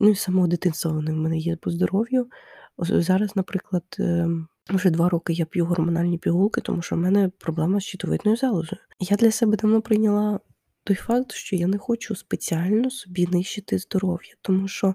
Ну 0.00 0.08
і 0.08 0.14
самого 0.14 0.46
дитинства 0.46 0.92
вони 0.92 1.12
в 1.12 1.16
мене 1.16 1.38
є 1.38 1.56
по 1.56 1.70
здоров'ю. 1.70 2.26
Зараз, 2.78 3.36
наприклад, 3.36 3.84
е, 3.98 4.28
вже 4.68 4.90
два 4.90 5.08
роки 5.08 5.32
я 5.32 5.44
п'ю 5.44 5.64
гормональні 5.64 6.18
пігулки, 6.18 6.60
тому 6.60 6.82
що 6.82 6.96
в 6.96 6.98
мене 6.98 7.30
проблема 7.38 7.80
з 7.80 7.82
щитовидною 7.82 8.36
залозою. 8.36 8.82
Я 9.00 9.16
для 9.16 9.30
себе 9.30 9.56
давно 9.56 9.82
прийняла 9.82 10.40
той 10.84 10.96
факт, 10.96 11.32
що 11.32 11.56
я 11.56 11.66
не 11.66 11.78
хочу 11.78 12.14
спеціально 12.14 12.90
собі 12.90 13.26
нищити 13.26 13.78
здоров'я, 13.78 14.34
тому 14.42 14.68
що 14.68 14.94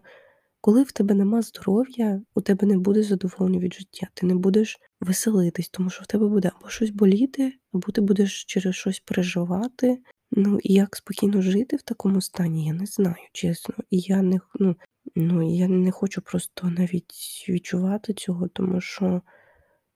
коли 0.62 0.84
в 0.84 0.92
тебе 0.92 1.16
нема 1.16 1.42
здоров'я, 1.42 2.22
у 2.36 2.42
тебе 2.42 2.68
не 2.68 2.78
буде 2.78 3.04
задоволення 3.04 3.60
від 3.60 3.74
життя, 3.74 4.08
ти 4.14 4.26
не 4.26 4.36
будеш 4.36 4.80
веселитись, 5.02 5.70
тому 5.70 5.90
що 5.90 6.04
в 6.04 6.08
тебе 6.08 6.28
буде 6.28 6.52
або 6.60 6.70
щось 6.70 6.90
боліти, 6.90 7.54
або 7.74 7.92
ти 7.92 8.02
будеш 8.02 8.46
через 8.46 8.76
щось 8.76 9.00
переживати. 9.00 10.00
Ну 10.32 10.60
і 10.64 10.74
як 10.74 10.96
спокійно 10.96 11.42
жити 11.42 11.76
в 11.76 11.82
такому 11.82 12.22
стані, 12.22 12.66
я 12.66 12.74
не 12.74 12.86
знаю, 12.86 13.16
чесно. 13.34 13.76
І 13.90 14.00
я 14.00 14.22
не 14.22 14.40
ну, 14.60 14.76
ну, 15.16 15.56
я 15.56 15.68
не 15.68 15.92
хочу 15.92 16.22
просто 16.22 16.68
навіть 16.68 17.46
відчувати 17.50 18.14
цього, 18.14 18.48
тому 18.48 18.82
що 18.82 19.22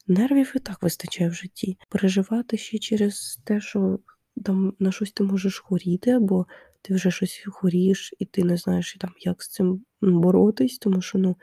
нервів 0.07 0.53
і 0.55 0.59
так 0.59 0.81
вистачає 0.81 1.29
в 1.29 1.33
житті. 1.33 1.77
Переживати 1.89 2.57
ще 2.57 2.77
через 2.77 3.39
те, 3.43 3.61
що 3.61 3.99
там 4.45 4.73
на 4.79 4.91
щось 4.91 5.11
ти 5.11 5.23
можеш 5.23 5.59
хворіти, 5.59 6.11
або 6.11 6.45
ти 6.81 6.93
вже 6.93 7.11
щось 7.11 7.43
хворієш, 7.45 8.13
і 8.19 8.25
ти 8.25 8.43
не 8.43 8.57
знаєш, 8.57 8.97
там, 8.99 9.13
як 9.19 9.43
з 9.43 9.47
цим 9.49 9.85
боротись, 10.01 10.77
тому 10.77 11.01
що 11.01 11.17
ну, 11.17 11.35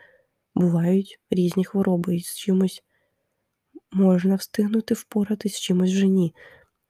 бувають 0.55 1.21
різні 1.31 1.65
хвороби, 1.65 2.17
і 2.17 2.21
з 2.21 2.37
чимось 2.37 2.83
можна 3.93 4.35
встигнути 4.35 4.95
впоратись, 4.95 5.55
з 5.55 5.61
чимось 5.61 5.91
вже 5.91 6.07
ні. 6.07 6.35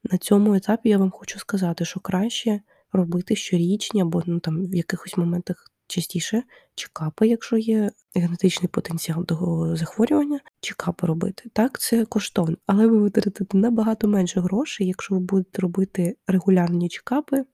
На 0.05 0.19
цьому 0.19 0.55
етапі 0.55 0.89
я 0.89 0.99
вам 0.99 1.11
хочу 1.11 1.39
сказати, 1.39 1.85
що 1.85 2.01
краще 2.01 2.61
робити 2.93 3.37
щорічні, 3.37 4.01
або 4.01 4.23
ну, 4.27 4.41
там, 4.41 4.67
в 4.67 4.75
якихось 4.75 5.17
моментах 5.17 5.74
частіше 5.95 6.43
чекапи, 6.75 7.29
якщо 7.29 7.57
є 7.57 7.91
генетичний 8.15 8.69
потенціал 8.69 9.25
до 9.25 9.77
захворювання, 9.77 10.41
чекапи 10.61 11.07
робити. 11.07 11.51
Так, 11.53 11.79
це 11.79 12.05
коштовно, 12.05 12.57
але 12.67 12.87
ви 12.87 12.99
витратите 12.99 13.59
набагато 13.59 14.09
менше 14.09 14.41
грошей, 14.41 14.87
якщо 14.87 15.15
ви 15.15 15.21
будете 15.21 15.63
робити 15.63 16.17
регулярні 16.27 16.89
чекапи. 16.89 17.45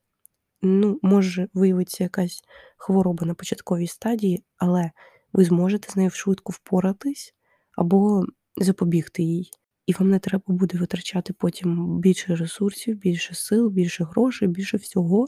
Ну, 0.61 0.99
може 1.01 1.47
виявитися 1.53 2.03
якась 2.03 2.41
хвороба 2.77 3.25
на 3.25 3.33
початковій 3.33 3.87
стадії, 3.87 4.43
але 4.57 4.91
ви 5.33 5.45
зможете 5.45 5.91
з 5.91 5.95
нею 5.95 6.09
швидко 6.09 6.53
впоратись 6.53 7.33
або 7.77 8.25
запобігти 8.57 9.23
їй. 9.23 9.51
І 9.85 9.93
вам 9.93 10.09
не 10.09 10.19
треба 10.19 10.43
буде 10.47 10.77
витрачати 10.77 11.33
потім 11.33 11.99
більше 11.99 12.35
ресурсів, 12.35 12.97
більше 12.97 13.35
сил, 13.35 13.69
більше 13.69 14.03
грошей, 14.03 14.47
більше 14.47 14.77
всього 14.77 15.25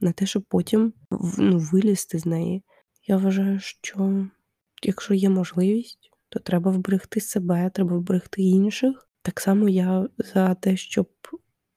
на 0.00 0.12
те, 0.12 0.26
щоб 0.26 0.42
потім 0.42 0.92
ну, 1.38 1.58
вилізти 1.58 2.18
з 2.18 2.26
неї. 2.26 2.62
Я 3.06 3.16
вважаю, 3.16 3.60
що 3.60 4.26
якщо 4.82 5.14
є 5.14 5.30
можливість, 5.30 6.10
то 6.28 6.40
треба 6.40 6.70
вберегти 6.70 7.20
себе, 7.20 7.70
треба 7.74 7.96
вберегти 7.96 8.42
інших. 8.42 9.08
Так 9.22 9.40
само 9.40 9.68
я 9.68 10.08
за 10.18 10.54
те, 10.54 10.76
щоб 10.76 11.08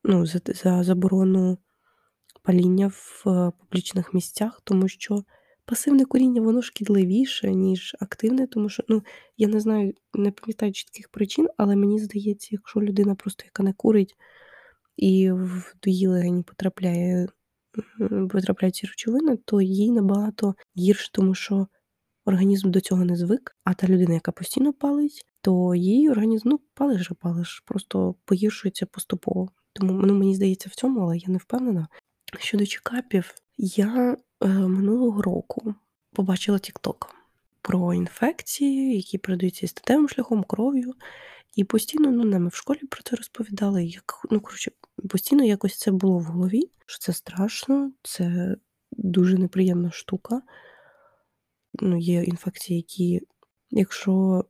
ну, 0.04 0.26
за, 0.26 0.40
за 0.46 0.84
заборону 0.84 1.58
паління 2.42 2.88
в 2.88 3.24
е, 3.30 3.52
публічних 3.60 4.14
місцях, 4.14 4.62
тому 4.64 4.88
що 4.88 5.24
пасивне 5.66 6.06
куріння 6.06 6.42
воно 6.42 6.62
шкідливіше, 6.62 7.54
ніж 7.54 7.96
активне, 8.00 8.48
тому 8.48 8.70
що 8.70 8.84
ну, 8.88 9.04
я 9.38 9.48
не 9.48 9.60
знаю, 9.60 9.94
не 10.14 10.32
пам'ятаю 10.32 10.74
чітких 10.74 11.10
причин, 11.10 11.48
але 11.58 11.76
мені 11.76 12.00
здається, 12.00 12.50
якщо 12.52 12.82
людина 12.82 13.16
просто 13.16 13.44
яка 13.46 13.64
не 13.64 13.74
курить 13.74 14.16
і 14.98 15.32
в 15.32 15.74
легені 15.86 16.44
потрапляє 16.44 17.28
потрапляють 18.30 18.84
речовини, 18.84 19.38
то 19.46 19.62
їй 19.62 19.92
набагато 19.92 20.56
гірше, 20.78 21.10
тому 21.12 21.36
що 21.36 21.68
організм 22.26 22.72
до 22.72 22.82
цього 22.82 23.06
не 23.06 23.16
звик, 23.16 23.56
а 23.64 23.74
та 23.74 23.88
людина, 23.88 24.14
яка 24.14 24.32
постійно 24.32 24.74
палить, 24.74 25.26
то 25.42 25.76
її 25.76 26.10
організм, 26.10 26.50
ну, 26.50 26.60
палиш 26.74 27.12
палиш, 27.20 27.64
просто 27.66 28.16
погіршується 28.26 28.86
поступово. 28.86 29.50
Тому 29.74 29.94
ну, 29.94 30.14
мені 30.14 30.36
здається 30.36 30.70
в 30.70 30.76
цьому, 30.76 31.00
але 31.02 31.18
я 31.18 31.28
не 31.28 31.38
впевнена. 31.38 31.88
Щодо 32.40 32.66
чекапів, 32.66 33.36
я 33.58 34.18
е, 34.44 34.48
минулого 34.48 35.22
року 35.22 35.76
побачила 36.14 36.58
TikTok 36.58 37.08
про 37.62 37.94
інфекції, 37.94 38.96
які 38.96 39.18
передаються 39.18 39.68
статевим 39.68 40.10
шляхом, 40.10 40.44
кров'ю. 40.44 40.94
І 41.58 41.64
постійно 41.64 42.12
ну, 42.12 42.24
нам 42.24 42.48
в 42.48 42.56
школі 42.56 42.80
про 42.90 43.04
це 43.04 43.16
розповідали. 43.16 43.86
Як, 43.86 44.26
ну, 44.32 44.40
коротше, 44.40 44.72
Постійно 45.10 45.44
якось 45.44 45.78
це 45.78 45.92
було 45.92 46.18
в 46.18 46.24
голові, 46.24 46.70
що 46.86 47.00
це 47.00 47.14
страшно, 47.14 47.92
це 48.04 48.56
дуже 48.92 49.38
неприємна 49.38 49.92
штука. 49.92 50.42
Ну, 51.82 51.98
Є 51.98 52.24
інфекції, 52.24 52.78
які, 52.78 53.22
якщо 53.72 54.46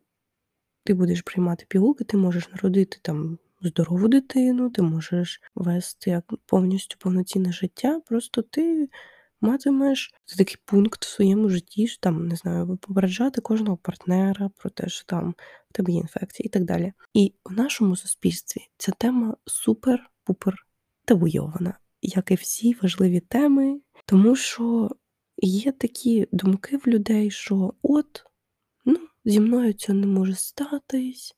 ти 0.83 0.93
будеш 0.93 1.21
приймати 1.21 1.65
пігулки, 1.67 2.03
ти 2.03 2.17
можеш 2.17 2.49
народити 2.49 2.97
там 3.01 3.37
здорову 3.61 4.07
дитину, 4.07 4.69
ти 4.69 4.81
можеш 4.81 5.41
вести 5.55 6.09
як 6.09 6.33
повністю 6.45 6.97
повноцінне 6.99 7.51
життя. 7.51 8.01
Просто 8.05 8.41
ти 8.41 8.89
матимеш 9.41 10.13
такий 10.37 10.57
пункт 10.65 11.05
в 11.05 11.09
своєму 11.09 11.49
житті, 11.49 11.87
що 11.87 11.99
там, 11.99 12.27
не 12.27 12.35
знаю, 12.35 12.77
попереджати 12.77 13.41
кожного 13.41 13.77
партнера 13.77 14.49
про 14.57 14.69
те, 14.69 14.89
що 14.89 15.05
там 15.05 15.35
в 15.69 15.73
тебе 15.73 15.91
є 15.91 15.99
інфекції 15.99 16.45
і 16.45 16.49
так 16.49 16.63
далі. 16.63 16.93
І 17.13 17.33
в 17.45 17.53
нашому 17.53 17.95
суспільстві 17.95 18.61
ця 18.77 18.91
тема 18.91 19.35
супер-пупер 19.45 20.53
табуйована, 21.05 21.77
як 22.01 22.31
і 22.31 22.35
всі 22.35 22.77
важливі 22.81 23.19
теми, 23.19 23.79
тому 24.05 24.35
що 24.35 24.89
є 25.37 25.71
такі 25.71 26.27
думки 26.31 26.77
в 26.77 26.87
людей, 26.87 27.31
що 27.31 27.73
от, 27.81 28.23
ну, 28.85 28.99
зі 29.25 29.39
мною 29.39 29.73
це 29.73 29.93
не 29.93 30.07
може 30.07 30.35
статись, 30.35 31.35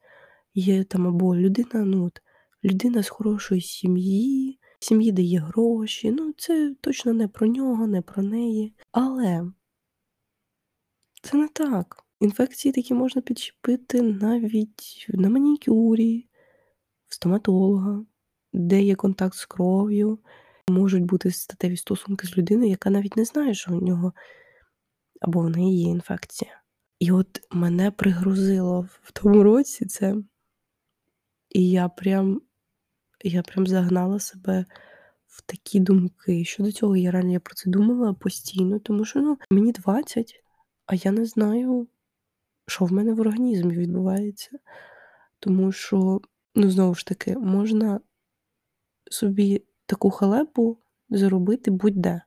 є 0.53 0.83
там 0.83 1.07
або 1.07 1.35
людина, 1.35 1.85
ну 1.85 2.05
от, 2.05 2.21
людина 2.63 3.03
з 3.03 3.09
хорошої 3.09 3.61
сім'ї 3.61 4.58
сім'ї 4.79 5.11
дає 5.11 5.39
гроші. 5.39 6.11
Ну, 6.11 6.33
це 6.37 6.75
точно 6.81 7.13
не 7.13 7.27
про 7.27 7.47
нього, 7.47 7.87
не 7.87 8.01
про 8.01 8.23
неї. 8.23 8.73
Але 8.91 9.51
це 11.21 11.37
не 11.37 11.47
так. 11.47 12.05
Інфекції 12.19 12.71
такі 12.71 12.93
можна 12.93 13.21
підчепити 13.21 14.01
навіть 14.01 15.05
на 15.09 15.29
манікюрі, 15.29 16.27
в 17.07 17.13
стоматолога, 17.13 18.05
де 18.53 18.81
є 18.81 18.95
контакт 18.95 19.35
з 19.35 19.45
кров'ю. 19.45 20.19
Можуть 20.69 21.03
бути 21.03 21.31
статеві 21.31 21.77
стосунки 21.77 22.27
з 22.27 22.37
людиною, 22.37 22.69
яка 22.69 22.89
навіть 22.89 23.17
не 23.17 23.25
знає, 23.25 23.53
що 23.53 23.71
у 23.71 23.81
нього 23.81 24.13
або 25.21 25.41
в 25.41 25.49
неї 25.49 25.81
є 25.81 25.89
інфекція. 25.89 26.61
І 26.99 27.11
от 27.11 27.41
мене 27.51 27.91
пригрузило 27.91 28.87
в 29.03 29.11
тому 29.11 29.43
році 29.43 29.85
це, 29.85 30.15
і 31.49 31.69
я 31.69 31.89
прям 31.89 32.41
я 33.23 33.41
прям 33.41 33.67
загнала 33.67 34.19
себе 34.19 34.65
в 35.27 35.41
такі 35.41 35.79
думки. 35.79 36.45
Щодо 36.45 36.71
цього 36.71 36.95
я 36.95 37.11
реально 37.11 37.39
про 37.39 37.55
це 37.55 37.69
думала 37.69 38.13
постійно, 38.13 38.79
тому 38.79 39.05
що 39.05 39.21
ну, 39.21 39.37
мені 39.49 39.71
20, 39.71 40.43
а 40.85 40.95
я 40.95 41.11
не 41.11 41.25
знаю, 41.25 41.87
що 42.67 42.85
в 42.85 42.91
мене 42.91 43.13
в 43.13 43.19
організмі 43.19 43.77
відбувається. 43.77 44.59
Тому 45.39 45.71
що, 45.71 46.21
ну, 46.55 46.69
знову 46.69 46.95
ж 46.95 47.05
таки, 47.05 47.37
можна 47.37 47.99
собі 49.11 49.63
таку 49.85 50.09
халепу 50.09 50.77
заробити 51.09 51.71
будь-де. 51.71 52.21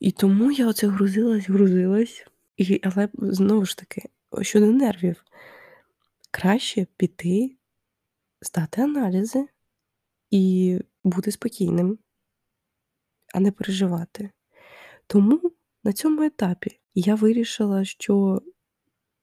І 0.00 0.10
тому 0.10 0.50
я 0.50 0.68
оце 0.68 0.86
грузилась, 0.86 1.48
грузилась. 1.48 2.26
І, 2.56 2.80
Але 2.84 3.08
знову 3.14 3.64
ж 3.64 3.78
таки, 3.78 4.02
щодо 4.42 4.66
нервів, 4.66 5.24
краще 6.30 6.86
піти, 6.96 7.56
здати 8.40 8.82
аналізи, 8.82 9.48
і 10.32 10.78
бути 11.04 11.30
спокійним, 11.30 11.98
а 13.34 13.40
не 13.40 13.52
переживати. 13.52 14.30
Тому 15.06 15.52
на 15.84 15.92
цьому 15.92 16.22
етапі 16.22 16.80
я 16.94 17.14
вирішила, 17.14 17.84
що 17.84 18.42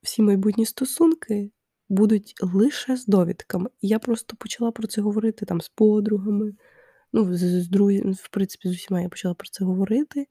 всі 0.02 0.22
майбутні 0.22 0.66
стосунки 0.66 1.50
будуть 1.88 2.34
лише 2.40 2.96
з 2.96 3.06
довідками. 3.06 3.70
Я 3.82 3.98
просто 3.98 4.36
почала 4.36 4.70
про 4.70 4.86
це 4.86 5.00
говорити 5.00 5.46
там 5.46 5.60
з 5.60 5.68
подругами, 5.68 6.52
ну, 7.12 7.34
з 7.34 7.68
друзі 7.68 8.02
в 8.02 8.28
принципі, 8.28 8.68
з 8.68 8.72
усіма 8.72 9.00
я 9.00 9.08
почала 9.08 9.34
про 9.34 9.48
це 9.48 9.64
говорити. 9.64 10.26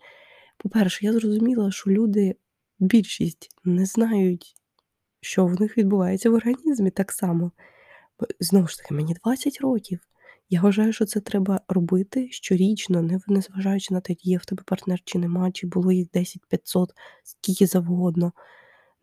По-перше, 0.58 1.06
я 1.06 1.14
зрозуміла, 1.14 1.72
що 1.72 1.92
люди, 1.92 2.36
більшість 2.80 3.50
не 3.64 3.86
знають, 3.86 4.56
що 5.22 5.46
в 5.46 5.62
них 5.62 5.78
відбувається 5.78 6.30
в 6.30 6.34
організмі 6.34 6.92
так 6.92 7.12
само. 7.12 7.52
Знову 8.40 8.68
ж 8.68 8.78
таки, 8.78 8.94
мені 8.94 9.14
20 9.14 9.62
років. 9.62 10.09
Я 10.50 10.62
вважаю, 10.62 10.94
що 10.94 11.06
це 11.06 11.20
треба 11.20 11.62
робити 11.68 12.28
щорічно, 12.32 13.02
не 13.02 13.20
незважаючи 13.28 13.94
на 13.94 14.02
те, 14.02 14.16
є 14.22 14.38
в 14.38 14.46
тебе 14.46 14.64
партнер 14.66 15.00
чи 15.06 15.20
нема, 15.20 15.52
чи 15.52 15.68
було 15.68 15.92
їх 15.92 16.10
10, 16.14 16.46
500, 16.50 16.94
скільки 17.24 17.66
завгодно. 17.66 18.34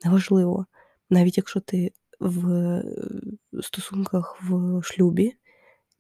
Неважливо. 0.05 0.67
Навіть 1.11 1.37
якщо 1.37 1.61
ти 1.61 1.93
в 2.21 2.49
е, 2.49 2.85
стосунках 3.63 4.39
в 4.43 4.83
шлюбі, 4.83 5.37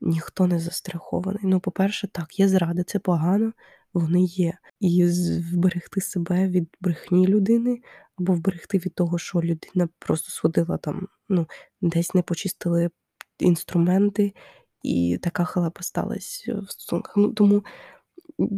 ніхто 0.00 0.46
не 0.46 0.58
застрахований. 0.58 1.42
Ну, 1.44 1.60
по-перше, 1.60 2.08
так, 2.08 2.38
є 2.40 2.48
зради, 2.48 2.84
це 2.84 2.98
погано, 2.98 3.52
вони 3.94 4.22
є. 4.22 4.58
І 4.80 5.04
вберегти 5.52 6.00
себе 6.00 6.48
від 6.48 6.76
брехні 6.80 7.26
людини, 7.26 7.80
або 8.16 8.32
вберегти 8.32 8.78
від 8.78 8.94
того, 8.94 9.18
що 9.18 9.40
людина 9.40 9.88
просто 9.98 10.30
сходила 10.30 10.76
там, 10.76 11.08
ну, 11.28 11.46
десь 11.80 12.14
не 12.14 12.22
почистили 12.22 12.90
інструменти, 13.38 14.34
і 14.82 15.18
така 15.22 15.44
халепа 15.44 15.82
сталася 15.82 16.54
в 16.54 16.70
стосунках. 16.70 17.16
Ну, 17.16 17.32
тому 17.32 17.64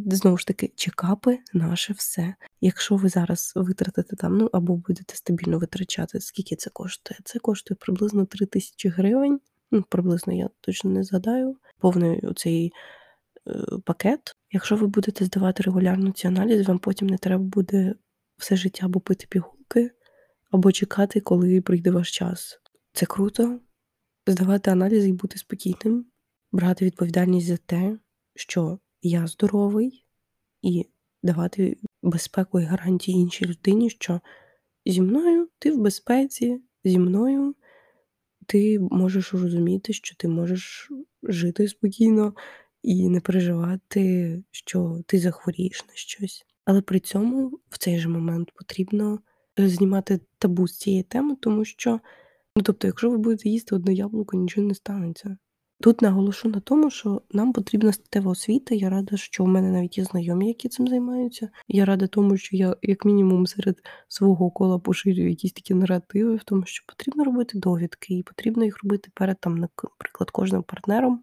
знову 0.07 0.37
ж 0.37 0.47
таки, 0.47 0.73
чекапи 0.77 1.39
наше 1.55 1.93
все. 1.93 2.35
Якщо 2.61 2.97
ви 2.97 3.09
зараз 3.09 3.53
витратите 3.57 4.17
там, 4.17 4.39
ну 4.39 4.51
або 4.53 4.77
будете 4.77 5.15
стабільно 5.17 5.59
витрачати, 5.59 6.21
скільки 6.21 6.57
це 6.57 6.71
коштує? 6.71 7.21
Це 7.25 7.39
коштує 7.39 7.77
приблизно 7.81 8.27
3 8.27 8.47
тисячі 8.47 8.89
гривень. 8.89 9.41
Ну, 9.71 9.85
приблизно 9.89 10.33
я 10.33 10.49
точно 10.61 10.91
не 10.91 11.05
згадаю. 11.05 11.57
Повний 11.79 12.21
оцей 12.21 12.73
е, 13.47 13.53
пакет. 13.85 14.35
Якщо 14.53 14.77
ви 14.77 14.87
будете 14.87 15.25
здавати 15.25 15.63
регулярно 15.63 16.11
ці 16.11 16.27
аналізи, 16.27 16.63
вам 16.63 16.79
потім 16.79 17.09
не 17.09 17.19
треба 17.19 17.45
буде 17.45 17.95
все 18.39 18.57
життя 18.57 18.87
або 18.87 19.01
пити 19.01 19.27
пігулки, 19.29 19.91
або 20.51 20.73
чекати, 20.73 21.21
коли 21.21 21.61
прийде 21.61 21.91
ваш 21.91 22.11
час. 22.11 22.61
Це 22.93 23.07
круто. 23.07 23.61
Здавати 24.29 24.71
аналізи 24.71 25.09
і 25.09 25.13
бути 25.13 25.39
спокійним, 25.39 26.07
брати 26.53 26.85
відповідальність 26.85 27.47
за 27.47 27.57
те, 27.57 27.99
що 28.35 28.79
я 29.03 29.27
здоровий, 29.27 30.05
і 30.63 30.87
давати 31.23 31.77
безпеку 32.03 32.61
і 32.61 32.65
гарантії 32.65 33.19
іншій 33.19 33.45
людині, 33.45 33.91
що 33.91 34.21
зі 34.87 35.01
мною 35.01 35.49
ти 35.59 35.73
в 35.73 35.79
безпеці, 35.79 36.63
зі 36.85 36.99
мною 36.99 37.55
ти 38.47 38.79
можеш 38.81 39.35
розуміти, 39.35 39.93
що 39.93 40.17
ти 40.17 40.29
можеш 40.29 40.91
жити 41.23 41.69
спокійно 41.69 42.35
і 42.83 43.09
не 43.09 43.21
переживати, 43.21 44.43
що 44.51 45.01
ти 45.07 45.19
захворієш 45.19 45.85
на 45.89 45.95
щось. 45.95 46.47
Але 46.65 46.83
при 46.83 47.01
цьому 47.01 47.61
в 47.69 47.79
цей 47.79 47.99
же 47.99 48.09
момент 48.09 48.53
потрібно 48.55 49.19
знімати 49.59 50.21
табу 50.39 50.69
з 50.69 50.79
цієї 50.79 51.03
теми, 51.03 51.37
тому 51.41 51.65
що, 51.65 52.01
ну 52.59 52.63
тобто, 52.63 52.87
якщо 52.87 53.11
ви 53.11 53.19
будете 53.19 53.49
їсти 53.49 53.75
одне 53.75 53.95
яблуко, 53.95 54.37
нічого 54.37 54.67
не 54.67 54.75
станеться. 54.75 55.37
Тут 55.81 56.03
наголошу 56.03 56.49
на 56.49 56.61
тому, 56.61 56.91
що 56.91 57.23
нам 57.31 57.53
потрібна 57.53 57.93
статева 57.93 58.31
освіта. 58.31 58.75
Я 58.75 58.91
рада, 58.91 59.17
що 59.17 59.45
в 59.45 59.49
мене 59.49 59.71
навіть 59.71 59.99
є 59.99 60.05
знайомі, 60.05 60.49
які 60.49 60.69
цим 60.69 60.89
займаються. 60.89 61.49
Я 61.69 61.85
рада 61.85 62.07
тому, 62.07 62.37
що 62.37 62.57
я, 62.57 62.77
як 62.83 63.05
мінімум, 63.05 63.47
серед 63.47 63.77
свого 64.09 64.51
кола 64.51 64.79
поширюю 64.79 65.29
якісь 65.29 65.53
такі 65.53 65.75
наративи, 65.75 66.37
в 66.37 66.45
тому, 66.45 66.63
що 66.67 66.85
потрібно 66.87 67.25
робити 67.25 67.59
довідки, 67.59 68.15
і 68.15 68.23
потрібно 68.23 68.65
їх 68.65 68.83
робити 68.83 69.11
перед 69.15 69.41
там, 69.41 69.59
наприклад, 69.59 70.31
кожним 70.31 70.63
партнером. 70.63 71.23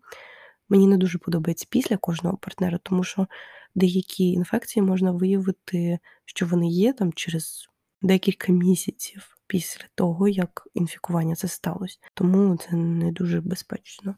Мені 0.70 0.88
не 0.88 0.98
дуже 0.98 1.18
подобається 1.18 1.68
після 1.70 1.98
кожного 1.98 2.38
партнера, 2.38 2.80
тому 2.84 3.04
що 3.04 3.28
деякі 3.76 4.32
інфекції 4.32 4.84
можна 4.84 5.12
виявити, 5.12 6.00
що 6.26 6.46
вони 6.46 6.68
є 6.70 6.94
там 6.94 7.14
через 7.14 7.68
декілька 8.02 8.52
місяців 8.54 9.35
після 9.48 9.86
того, 9.96 10.28
як 10.28 10.68
інфікування 10.74 11.36
це 11.36 11.48
сталося. 11.48 11.98
Тому 12.14 12.58
це 12.58 12.76
не 12.76 13.12
дуже 13.12 13.42
безпечно. 13.42 14.16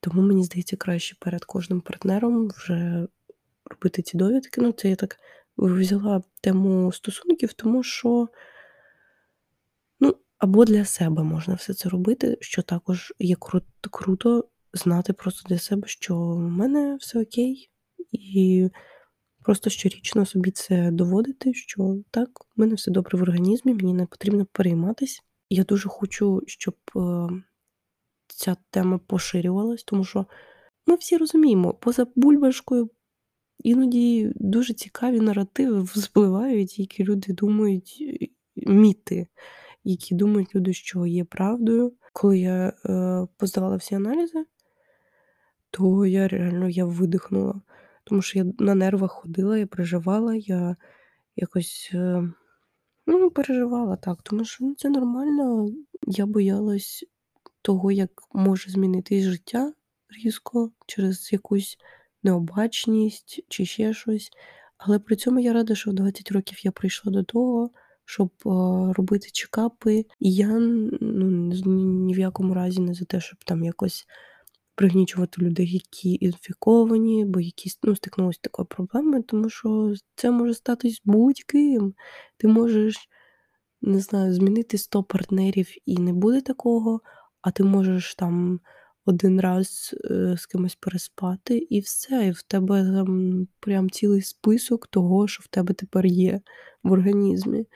Тому 0.00 0.22
мені 0.22 0.44
здається, 0.44 0.76
краще 0.76 1.16
перед 1.20 1.44
кожним 1.44 1.80
партнером 1.80 2.48
вже 2.48 3.06
робити 3.64 4.02
ці 4.02 4.16
довідки. 4.16 4.60
Ну, 4.60 4.72
це 4.72 4.90
я 4.90 4.96
так 4.96 5.16
взяла 5.56 6.22
тему 6.40 6.92
стосунків, 6.92 7.52
тому 7.52 7.82
що, 7.82 8.28
ну, 10.00 10.16
або 10.38 10.64
для 10.64 10.84
себе 10.84 11.22
можна 11.22 11.54
все 11.54 11.74
це 11.74 11.88
робити, 11.88 12.38
що 12.40 12.62
також 12.62 13.12
є 13.18 13.34
кру- 13.34 13.62
круто 13.90 14.48
знати 14.72 15.12
просто 15.12 15.48
для 15.48 15.58
себе, 15.58 15.88
що 15.88 16.16
в 16.16 16.38
мене 16.38 16.96
все 16.96 17.22
окей, 17.22 17.70
і 18.12 18.68
Просто 19.42 19.70
щорічно 19.70 20.26
собі 20.26 20.50
це 20.50 20.90
доводити, 20.90 21.54
що 21.54 21.96
так, 22.10 22.28
в 22.56 22.60
мене 22.60 22.74
все 22.74 22.90
добре 22.90 23.18
в 23.18 23.22
організмі, 23.22 23.74
мені 23.74 23.94
не 23.94 24.06
потрібно 24.06 24.46
перейматись. 24.52 25.22
Я 25.50 25.64
дуже 25.64 25.88
хочу, 25.88 26.42
щоб 26.46 26.74
е, 26.96 27.28
ця 28.26 28.56
тема 28.70 28.98
поширювалась, 28.98 29.84
тому 29.84 30.04
що 30.04 30.26
ми 30.86 30.96
всі 30.96 31.16
розуміємо, 31.16 31.74
поза 31.74 32.06
бульбашкою 32.16 32.90
іноді 33.58 34.32
дуже 34.36 34.74
цікаві 34.74 35.20
наративи 35.20 35.82
вспливають, 35.82 36.78
які 36.78 37.04
люди 37.04 37.32
думають 37.32 38.04
міти, 38.56 39.26
які 39.84 40.14
думають 40.14 40.54
люди, 40.54 40.72
що 40.72 41.06
є 41.06 41.24
правдою. 41.24 41.92
Коли 42.12 42.38
я 42.38 42.72
е, 42.86 43.26
поздавала 43.36 43.76
всі 43.76 43.94
аналізи, 43.94 44.44
то 45.70 46.06
я 46.06 46.28
реально 46.28 46.68
я 46.68 46.84
видихнула. 46.84 47.60
Тому 48.04 48.22
що 48.22 48.38
я 48.38 48.44
на 48.58 48.74
нервах 48.74 49.12
ходила, 49.12 49.58
я 49.58 49.66
переживала, 49.66 50.34
я 50.34 50.76
якось, 51.36 51.90
е, 51.94 52.32
ну, 53.06 53.30
переживала 53.30 53.96
так, 53.96 54.22
тому 54.22 54.44
що 54.44 54.64
ну, 54.64 54.74
це 54.74 54.90
нормально. 54.90 55.70
Я 56.06 56.26
боялась 56.26 57.04
того, 57.62 57.92
як 57.92 58.10
може 58.32 58.70
змінитись 58.70 59.24
життя 59.24 59.72
різко 60.24 60.70
через 60.86 61.32
якусь 61.32 61.78
необачність 62.22 63.44
чи 63.48 63.66
ще 63.66 63.94
щось. 63.94 64.30
Але 64.78 64.98
при 64.98 65.16
цьому 65.16 65.40
я 65.40 65.52
рада, 65.52 65.74
що 65.74 65.90
в 65.90 65.94
20 65.94 66.32
років 66.32 66.64
я 66.64 66.72
прийшла 66.72 67.12
до 67.12 67.22
того, 67.22 67.70
щоб 68.04 68.30
е, 68.46 68.50
робити 68.92 69.28
чекапи. 69.32 70.04
І 70.20 70.34
я 70.34 70.48
ну, 70.48 71.52
ні 71.66 72.14
в 72.14 72.18
якому 72.18 72.54
разі 72.54 72.80
не 72.80 72.94
за 72.94 73.04
те, 73.04 73.20
щоб 73.20 73.44
там 73.44 73.64
якось 73.64 74.06
пригнічувати 74.74 75.42
людей, 75.42 75.70
які 75.72 76.18
інфіковані, 76.20 77.24
бо 77.24 77.40
які 77.40 77.70
ну, 77.82 77.96
стикнулися 77.96 78.36
з 78.36 78.40
такою 78.40 78.66
проблемою, 78.66 79.22
тому 79.22 79.50
що 79.50 79.94
це 80.14 80.30
може 80.30 80.54
статись 80.54 81.02
будь-ким. 81.04 81.94
Ти 82.36 82.48
можеш, 82.48 82.96
не 83.82 84.00
знаю, 84.00 84.34
змінити 84.34 84.78
100 84.78 85.02
партнерів 85.02 85.68
і 85.86 85.98
не 85.98 86.12
буде 86.12 86.40
такого, 86.40 87.00
а 87.42 87.50
ти 87.50 87.64
можеш 87.64 88.14
там 88.14 88.60
один 89.04 89.40
раз 89.40 89.94
е, 90.10 90.36
з 90.38 90.46
кимось 90.46 90.74
переспати, 90.74 91.58
і 91.58 91.80
все, 91.80 92.26
і 92.26 92.30
в 92.30 92.42
тебе 92.42 92.82
там 92.82 93.46
прям 93.60 93.90
цілий 93.90 94.22
список 94.22 94.86
того, 94.86 95.28
що 95.28 95.42
в 95.42 95.46
тебе 95.46 95.74
тепер 95.74 96.06
є 96.06 96.40
в 96.82 96.92
організмі. 96.92 97.66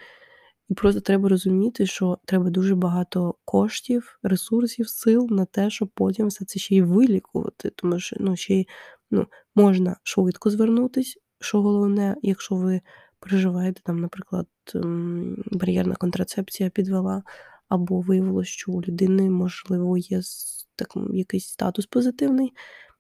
І 0.69 0.75
просто 0.75 1.01
треба 1.01 1.29
розуміти, 1.29 1.87
що 1.87 2.19
треба 2.25 2.51
дуже 2.51 2.75
багато 2.75 3.35
коштів, 3.45 4.19
ресурсів, 4.23 4.89
сил 4.89 5.27
на 5.31 5.45
те, 5.45 5.71
щоб 5.71 5.89
потім 5.95 6.27
все 6.27 6.45
це 6.45 6.59
ще 6.59 6.75
й 6.75 6.83
вилікувати. 6.83 7.71
Тому 7.77 7.99
що 7.99 8.17
ну, 8.21 8.37
ще 8.37 8.55
й 8.55 8.69
ну, 9.11 9.27
можна 9.55 9.97
швидко 10.03 10.51
звернутись, 10.51 11.19
що 11.41 11.63
головне, 11.63 12.17
якщо 12.23 12.55
ви 12.55 12.81
переживаєте, 13.21 13.81
там, 13.85 13.99
наприклад, 13.99 14.47
бар'єрна 15.53 15.95
контрацепція 15.95 16.71
підвела, 16.71 17.23
або 17.69 18.01
виявилося, 18.01 18.51
що 18.51 18.73
у 18.73 18.83
людини, 18.83 19.31
можливо, 19.31 19.99
є 19.99 20.21
так, 20.77 20.89
якийсь 21.13 21.47
статус 21.49 21.87
позитивний 21.87 22.53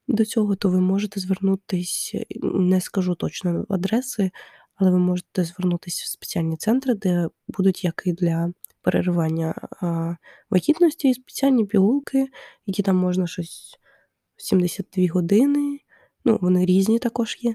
до 0.08 0.24
цього, 0.24 0.56
то 0.56 0.68
ви 0.68 0.80
можете 0.80 1.20
звернутися, 1.20 2.24
не 2.42 2.80
скажу 2.80 3.14
точно 3.14 3.66
адреси, 3.68 4.30
але 4.76 4.90
ви 4.90 4.98
можете 4.98 5.44
звернутися 5.44 6.02
в 6.04 6.08
спеціальні 6.08 6.56
центри, 6.56 6.94
де 6.94 7.28
будуть 7.48 7.84
як 7.84 8.02
і 8.06 8.12
для 8.12 8.52
переривання 8.82 9.54
вагітності, 10.50 11.14
спеціальні 11.14 11.66
пігулки, 11.66 12.28
які 12.66 12.82
там 12.82 12.96
можна 12.96 13.26
щось 13.26 13.78
72 14.36 15.06
години, 15.10 15.80
ну, 16.24 16.38
вони 16.42 16.66
різні 16.66 16.98
також 16.98 17.38
є, 17.40 17.54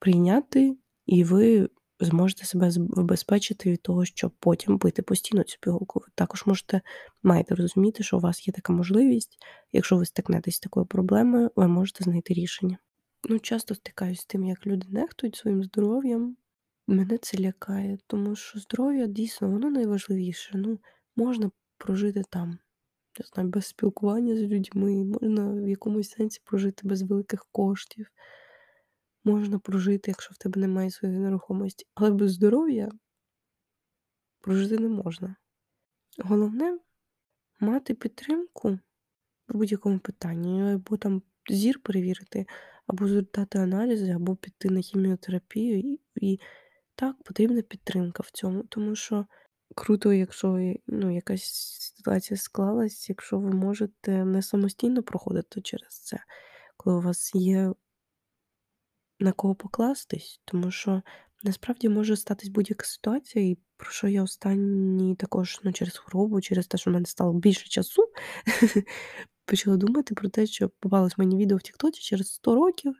прийняти, 0.00 0.76
і 1.06 1.24
ви 1.24 1.68
зможете 2.00 2.44
себе 2.44 2.70
забезпечити 2.70 3.72
від 3.72 3.82
того, 3.82 4.04
щоб 4.04 4.32
потім 4.40 4.78
пити 4.78 5.02
постійно 5.02 5.42
цю 5.42 5.58
пігулку. 5.60 6.00
Ви 6.00 6.06
також 6.14 6.46
можете 6.46 6.80
маєте 7.22 7.54
розуміти, 7.54 8.02
що 8.02 8.16
у 8.16 8.20
вас 8.20 8.48
є 8.48 8.52
така 8.52 8.72
можливість, 8.72 9.38
якщо 9.72 9.96
ви 9.96 10.06
стикнетесь 10.06 10.56
з 10.56 10.60
такою 10.60 10.86
проблемою, 10.86 11.50
ви 11.56 11.68
можете 11.68 12.04
знайти 12.04 12.34
рішення. 12.34 12.78
Ну, 13.28 13.38
часто 13.38 13.74
стикаюсь 13.74 14.20
з 14.20 14.24
тим, 14.24 14.44
як 14.44 14.66
люди 14.66 14.86
нехтують 14.90 15.36
своїм 15.36 15.64
здоров'ям. 15.64 16.36
Мене 16.90 17.18
це 17.18 17.38
лякає, 17.38 17.98
тому 18.06 18.36
що 18.36 18.58
здоров'я 18.58 19.06
дійсно 19.06 19.50
воно 19.50 19.70
найважливіше. 19.70 20.58
Ну, 20.58 20.78
можна 21.16 21.50
прожити 21.78 22.22
там, 22.30 22.58
не 23.18 23.26
знаю, 23.34 23.48
без 23.48 23.66
спілкування 23.66 24.36
з 24.36 24.42
людьми, 24.42 25.04
можна 25.04 25.50
в 25.50 25.68
якомусь 25.68 26.10
сенсі 26.10 26.40
прожити 26.44 26.88
без 26.88 27.02
великих 27.02 27.46
коштів. 27.52 28.10
Можна 29.24 29.58
прожити, 29.58 30.10
якщо 30.10 30.34
в 30.34 30.36
тебе 30.36 30.60
немає 30.60 30.90
своєї 30.90 31.20
нерухомості, 31.20 31.86
але 31.94 32.10
без 32.10 32.32
здоров'я 32.32 32.90
прожити 34.40 34.78
не 34.78 34.88
можна. 34.88 35.36
Головне 36.18 36.78
мати 37.60 37.94
підтримку 37.94 38.78
в 39.48 39.56
будь-якому 39.56 39.98
питанні, 39.98 40.62
або 40.72 40.96
там 40.96 41.22
зір 41.50 41.78
перевірити, 41.78 42.46
або 42.86 43.08
здати 43.08 43.58
аналізи, 43.58 44.10
або 44.10 44.36
піти 44.36 44.70
на 44.70 44.80
хіміотерапію. 44.80 45.98
І 46.16 46.40
так, 46.98 47.22
потрібна 47.22 47.62
підтримка 47.62 48.22
в 48.22 48.30
цьому, 48.30 48.62
тому 48.62 48.94
що 48.94 49.26
круто, 49.74 50.12
якщо 50.12 50.74
ну, 50.86 51.14
якась 51.14 51.44
ситуація 51.80 52.36
склалась, 52.36 53.08
якщо 53.08 53.38
ви 53.38 53.50
можете 53.50 54.24
не 54.24 54.42
самостійно 54.42 55.02
проходити 55.02 55.60
через 55.60 56.00
це, 56.00 56.18
коли 56.76 56.96
у 56.96 57.00
вас 57.00 57.34
є 57.34 57.72
на 59.20 59.32
кого 59.32 59.54
покластись, 59.54 60.40
тому 60.44 60.70
що 60.70 61.02
насправді 61.42 61.88
може 61.88 62.16
статись 62.16 62.48
будь-яка 62.48 62.84
ситуація, 62.86 63.44
і 63.44 63.58
про 63.76 63.90
що 63.90 64.08
я 64.08 64.22
останній 64.22 65.16
також 65.16 65.60
ну, 65.64 65.72
через 65.72 65.96
хворобу, 65.96 66.40
через 66.40 66.66
те, 66.66 66.78
що 66.78 66.90
в 66.90 66.94
мене 66.94 67.06
стало 67.06 67.32
більше 67.32 67.68
часу, 67.68 68.02
почала 69.44 69.76
думати 69.76 70.14
про 70.14 70.28
те, 70.28 70.46
що 70.46 70.68
попалось 70.68 71.18
мені 71.18 71.36
відео 71.36 71.56
в 71.56 71.62
Тіктоці 71.62 72.00
через 72.00 72.32
100 72.32 72.54
років 72.54 72.94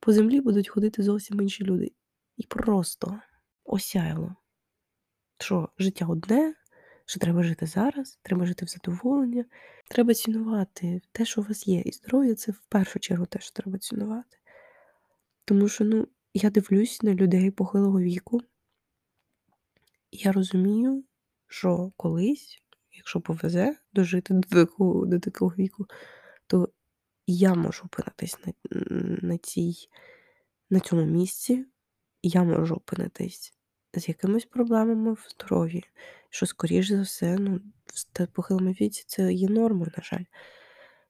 по 0.00 0.12
землі 0.12 0.40
будуть 0.40 0.68
ходити 0.68 1.02
зовсім 1.02 1.40
інші 1.40 1.64
люди. 1.64 1.92
І 2.38 2.46
просто 2.46 3.20
осяяло, 3.64 4.36
що 5.38 5.68
життя 5.78 6.06
одне, 6.06 6.54
що 7.04 7.20
треба 7.20 7.42
жити 7.42 7.66
зараз, 7.66 8.18
треба 8.22 8.46
жити 8.46 8.64
в 8.64 8.68
задоволення, 8.68 9.44
треба 9.88 10.14
цінувати 10.14 11.00
те, 11.12 11.24
що 11.24 11.40
у 11.40 11.44
вас 11.44 11.68
є. 11.68 11.80
І 11.80 11.92
здоров'я 11.92 12.34
це 12.34 12.52
в 12.52 12.60
першу 12.68 12.98
чергу 12.98 13.26
те, 13.26 13.40
що 13.40 13.52
треба 13.52 13.78
цінувати. 13.78 14.38
Тому 15.44 15.68
що, 15.68 15.84
ну, 15.84 16.08
я 16.34 16.50
дивлюсь 16.50 17.02
на 17.02 17.14
людей 17.14 17.50
похилого 17.50 18.00
віку, 18.00 18.40
і 20.10 20.16
я 20.16 20.32
розумію, 20.32 21.04
що 21.46 21.92
колись, 21.96 22.62
якщо 22.92 23.20
повезе 23.20 23.76
дожити 23.92 24.34
до 24.34 24.48
такого 24.48 25.06
до 25.06 25.18
такого 25.18 25.54
віку, 25.58 25.86
то 26.46 26.68
я 27.26 27.54
можу 27.54 27.84
опинитись 27.84 28.38
на 28.46 28.52
на, 29.22 29.38
цій, 29.38 29.74
на 30.70 30.80
цьому 30.80 31.04
місці, 31.04 31.66
я 32.22 32.44
можу 32.44 32.74
опинитись 32.74 33.52
з 33.94 34.08
якимись 34.08 34.44
проблемами 34.44 35.12
в 35.12 35.26
здоров'ї, 35.30 35.84
що, 36.30 36.46
скоріш 36.46 36.88
за 36.88 37.02
все, 37.02 37.36
ну, 37.38 37.60
в 38.14 38.26
похилому 38.26 38.70
віці 38.70 39.04
це 39.06 39.32
є 39.32 39.48
нормою, 39.48 39.92
на 39.96 40.02
жаль 40.02 40.24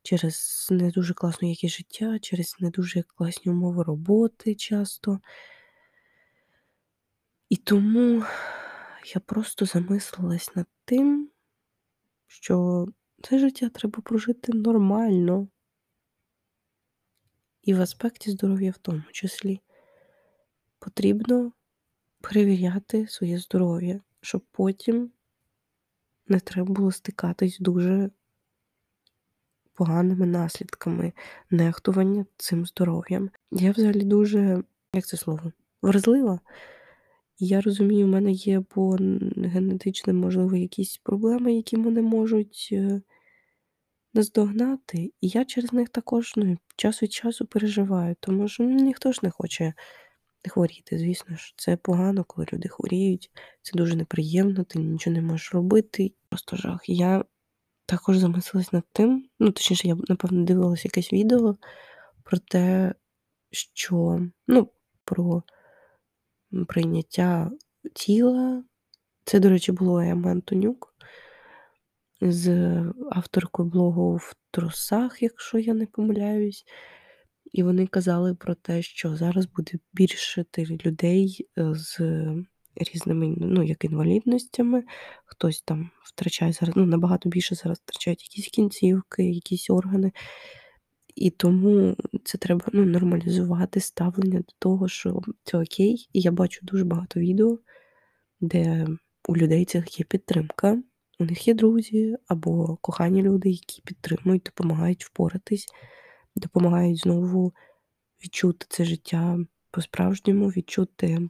через 0.08 0.68
не 0.70 0.90
дуже 0.90 1.14
класну 1.14 1.48
якість 1.48 1.76
життя, 1.76 2.18
через 2.18 2.56
не 2.60 2.70
дуже 2.70 3.02
класні 3.02 3.52
умови 3.52 3.82
роботи 3.82 4.54
часто. 4.54 5.20
І 7.48 7.56
тому 7.56 8.24
я 9.14 9.20
просто 9.26 9.66
замислилась 9.66 10.56
над 10.56 10.66
тим, 10.84 11.30
що 12.26 12.86
це 13.22 13.38
життя 13.38 13.68
треба 13.68 14.00
прожити 14.00 14.52
нормально. 14.52 15.48
І 17.62 17.74
в 17.74 17.80
аспекті 17.80 18.30
здоров'я 18.30 18.70
в 18.70 18.78
тому 18.78 19.02
числі 19.12 19.60
потрібно 20.78 21.52
перевіряти 22.20 23.08
своє 23.08 23.38
здоров'я, 23.38 24.00
щоб 24.20 24.42
потім 24.52 25.10
не 26.26 26.40
треба 26.40 26.72
було 26.72 26.92
стикатись 26.92 27.58
дуже 27.60 28.10
поганими 29.74 30.26
наслідками 30.26 31.12
нехтування 31.50 32.26
цим 32.36 32.66
здоров'ям. 32.66 33.30
Я 33.50 33.70
взагалі 33.70 34.04
дуже, 34.04 34.62
як 34.94 35.06
це 35.06 35.16
слово, 35.16 35.52
вразлива. 35.82 36.40
Я 37.38 37.60
розумію, 37.60 38.06
в 38.06 38.08
мене 38.08 38.32
є 38.32 38.60
по 38.60 38.90
генетичним, 39.36 40.18
можливо, 40.18 40.56
якісь 40.56 40.96
проблеми, 40.96 41.54
які 41.54 41.76
мене 41.76 42.02
можуть 42.02 42.68
е, 42.72 43.00
наздогнати. 44.14 44.98
І 44.98 45.28
я 45.28 45.44
через 45.44 45.72
них 45.72 45.88
також 45.88 46.32
ну, 46.36 46.58
час 46.76 47.02
від 47.02 47.12
часу 47.12 47.46
переживаю, 47.46 48.16
тому 48.20 48.48
що 48.48 48.62
ну, 48.62 48.74
ніхто 48.74 49.12
ж 49.12 49.20
не 49.22 49.30
хоче 49.30 49.74
хворіти. 50.48 50.98
Звісно 50.98 51.36
ж, 51.36 51.54
це 51.56 51.76
погано, 51.76 52.24
коли 52.24 52.46
люди 52.52 52.68
хворіють. 52.68 53.30
Це 53.62 53.78
дуже 53.78 53.96
неприємно, 53.96 54.64
ти 54.64 54.78
нічого 54.78 55.16
не 55.16 55.22
можеш 55.22 55.54
робити. 55.54 56.12
Просто 56.28 56.56
жах. 56.56 56.88
Я 56.88 57.24
також 57.86 58.18
замислилась 58.18 58.72
над 58.72 58.84
тим, 58.92 59.28
ну, 59.38 59.50
точніше, 59.50 59.88
я, 59.88 59.96
напевно, 60.08 60.44
дивилася 60.44 60.82
якесь 60.84 61.12
відео 61.12 61.56
про 62.22 62.38
те, 62.38 62.94
що 63.50 64.20
ну, 64.46 64.68
про 65.04 65.42
прийняття 66.68 67.50
тіла. 67.94 68.64
Це, 69.24 69.40
до 69.40 69.48
речі, 69.48 69.72
було 69.72 70.00
Ема 70.00 70.30
Антонюк 70.30 70.94
з 72.20 72.48
авторкою 73.10 73.68
блогу 73.68 74.16
в 74.16 74.34
трусах, 74.50 75.22
якщо 75.22 75.58
я 75.58 75.74
не 75.74 75.86
помиляюсь. 75.86 76.64
І 77.52 77.62
вони 77.62 77.86
казали 77.86 78.34
про 78.34 78.54
те, 78.54 78.82
що 78.82 79.16
зараз 79.16 79.46
буде 79.46 79.72
більше 79.92 80.44
людей 80.58 81.48
е, 81.58 81.74
з 81.74 82.00
різними 82.76 83.34
ну, 83.38 83.62
як 83.62 83.84
інвалідностями. 83.84 84.84
Хтось 85.24 85.62
там 85.62 85.90
втрачає 86.04 86.52
зараз, 86.52 86.76
ну, 86.76 86.86
набагато 86.86 87.28
більше 87.28 87.54
зараз 87.54 87.78
втрачають 87.78 88.22
якісь 88.22 88.48
кінцівки, 88.48 89.24
якісь 89.24 89.70
органи. 89.70 90.12
І 91.14 91.30
тому 91.30 91.96
це 92.24 92.38
треба 92.38 92.64
ну, 92.72 92.84
нормалізувати 92.84 93.80
ставлення 93.80 94.38
до 94.38 94.52
того, 94.58 94.88
що 94.88 95.20
це 95.44 95.58
окей. 95.58 96.08
І 96.12 96.20
я 96.20 96.32
бачу 96.32 96.60
дуже 96.62 96.84
багато 96.84 97.20
відео, 97.20 97.58
де 98.40 98.86
у 99.28 99.36
людей 99.36 99.64
цих 99.64 100.00
є 100.00 100.04
підтримка. 100.08 100.82
У 101.20 101.24
них 101.24 101.48
є 101.48 101.54
друзі 101.54 102.16
або 102.28 102.78
кохані 102.80 103.22
люди, 103.22 103.50
які 103.50 103.82
підтримують, 103.84 104.42
допомагають 104.42 105.04
впоратись, 105.04 105.66
допомагають 106.38 106.98
знову 106.98 107.54
відчути 108.24 108.66
це 108.68 108.84
життя 108.84 109.38
по-справжньому, 109.70 110.48
відчути 110.48 111.28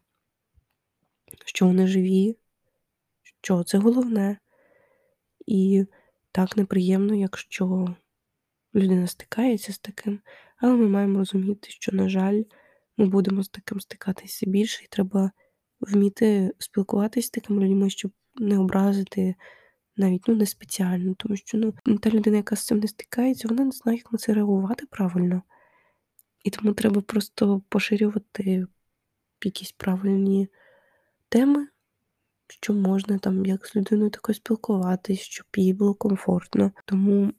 що 1.45 1.67
вони 1.67 1.87
живі, 1.87 2.37
що 3.23 3.65
це 3.65 3.79
головне. 3.79 4.39
І 5.47 5.85
так 6.33 6.57
неприємно, 6.57 7.15
якщо 7.15 7.95
людина 8.75 9.07
стикається 9.07 9.73
з 9.73 9.79
таким, 9.79 10.21
але 10.57 10.73
ми 10.73 10.89
маємо 10.89 11.19
розуміти, 11.19 11.71
що, 11.71 11.93
на 11.93 12.09
жаль, 12.09 12.43
ми 12.97 13.07
будемо 13.07 13.43
з 13.43 13.49
таким 13.49 13.81
стикатися 13.81 14.47
більше, 14.47 14.85
і 14.85 14.89
треба 14.89 15.31
вміти 15.81 16.55
спілкуватися 16.59 17.27
з 17.27 17.31
такими 17.31 17.65
людьми, 17.65 17.91
щоб 17.91 18.13
не 18.35 18.59
образити 18.59 19.35
навіть 19.99 20.29
ну, 20.29 20.35
не 20.35 20.47
спеціально, 20.47 21.15
тому 21.15 21.37
що 21.37 21.73
ну, 21.87 21.99
та 21.99 22.11
людина, 22.11 22.37
яка 22.37 22.57
з 22.57 22.67
цим 22.67 22.79
не 22.79 22.89
стикається, 22.89 23.49
вона 23.49 23.65
не 23.65 23.71
знає, 23.71 23.99
як 23.99 24.13
на 24.13 24.19
це 24.19 24.35
реагувати 24.35 24.87
правильно. 24.87 25.43
І 26.45 26.51
тому 26.51 26.73
треба 26.73 27.01
просто 27.01 27.63
поширювати 27.69 28.67
якісь 29.45 29.73
правильні 29.73 30.49
теми, 31.29 31.69
що 32.49 32.75
можна 32.75 33.19
там 33.19 33.47
як 33.47 33.67
з 33.67 33.77
людиною 33.77 34.11
такою 34.11 34.37
спілкуватись, 34.37 35.21
щоб 35.21 35.47
їй 35.57 35.73
було 35.73 35.95
комфортно. 35.95 36.73
Тому 36.85 37.33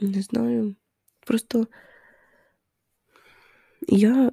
не 0.00 0.22
знаю, 0.22 0.76
просто 1.20 1.66
я 3.88 4.32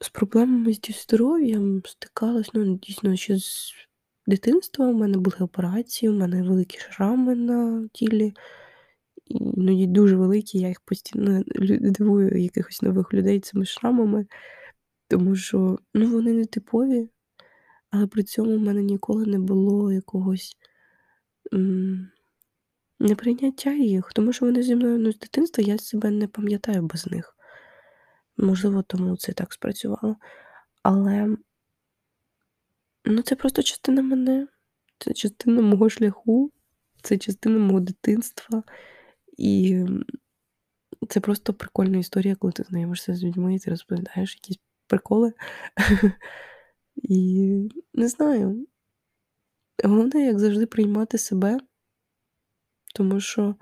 з 0.00 0.08
проблемами 0.08 0.72
зі 0.72 0.92
здоров'ям 0.92 1.82
стикалась, 1.84 2.50
ну, 2.54 2.78
дійсно, 2.78 3.16
ще 3.16 3.38
з 3.38 3.72
дитинства. 4.30 4.88
У 4.88 4.92
мене 4.92 5.18
були 5.18 5.36
операції, 5.40 6.10
у 6.10 6.14
мене 6.14 6.42
великі 6.42 6.78
шрами 6.78 7.34
на 7.34 7.88
тілі. 7.92 8.32
Іноді 9.26 9.86
дуже 9.86 10.16
великі, 10.16 10.58
я 10.58 10.68
їх 10.68 10.80
постійно 10.80 11.42
дивую 11.80 12.42
якихось 12.42 12.82
нових 12.82 13.14
людей 13.14 13.40
цими 13.40 13.64
шрамами, 13.64 14.26
тому 15.08 15.36
що 15.36 15.78
ну, 15.94 16.10
вони 16.10 16.32
не 16.32 16.44
типові. 16.44 17.08
Але 17.90 18.06
при 18.06 18.22
цьому 18.22 18.56
в 18.56 18.60
мене 18.60 18.82
ніколи 18.82 19.26
не 19.26 19.38
було 19.38 19.92
якогось 19.92 20.56
м, 21.54 22.10
неприйняття 23.00 23.72
їх, 23.72 24.12
тому 24.14 24.32
що 24.32 24.46
вони 24.46 24.62
зі 24.62 24.76
мною 24.76 24.98
ну, 24.98 25.12
з 25.12 25.18
дитинства 25.18 25.64
я 25.64 25.78
себе 25.78 26.10
не 26.10 26.28
пам'ятаю 26.28 26.82
без 26.82 27.06
них. 27.06 27.36
Можливо, 28.36 28.82
тому 28.82 29.16
це 29.16 29.32
так 29.32 29.52
спрацювало. 29.52 30.16
Але 30.82 31.36
Ну, 33.04 33.22
це 33.22 33.36
просто 33.36 33.62
частина 33.62 34.02
мене, 34.02 34.48
це 34.98 35.12
частина 35.12 35.62
мого 35.62 35.90
шляху, 35.90 36.52
це 37.02 37.18
частина 37.18 37.58
мого 37.58 37.80
дитинства. 37.80 38.62
І, 39.38 39.84
це 41.08 41.20
просто 41.20 41.54
прикольна 41.54 41.98
історія, 41.98 42.34
коли 42.34 42.52
ти 42.52 42.62
знайомишся 42.62 43.14
з 43.14 43.24
людьми, 43.24 43.54
і 43.54 43.58
ти 43.58 43.70
розповідаєш 43.70 44.34
якісь 44.34 44.58
приколи. 44.86 45.32
І 46.96 47.54
не 47.94 48.08
знаю. 48.08 48.66
Головне, 49.84 50.26
як 50.26 50.38
завжди, 50.38 50.66
приймати 50.66 51.18
себе. 51.18 51.58
Тому 52.94 53.20
що 53.20 53.54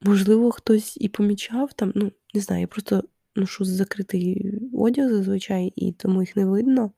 можливо, 0.00 0.50
хтось 0.50 0.96
і 1.00 1.08
помічав 1.08 1.72
там, 1.72 1.92
ну, 1.94 2.12
не 2.34 2.40
знаю, 2.40 2.60
я 2.60 2.66
просто 2.66 3.04
ношу 3.36 3.64
закритий 3.64 4.54
одяг 4.72 5.08
зазвичай, 5.08 5.72
і 5.76 5.92
тому 5.92 6.22
їх 6.22 6.36
не 6.36 6.44
видно. 6.44 6.92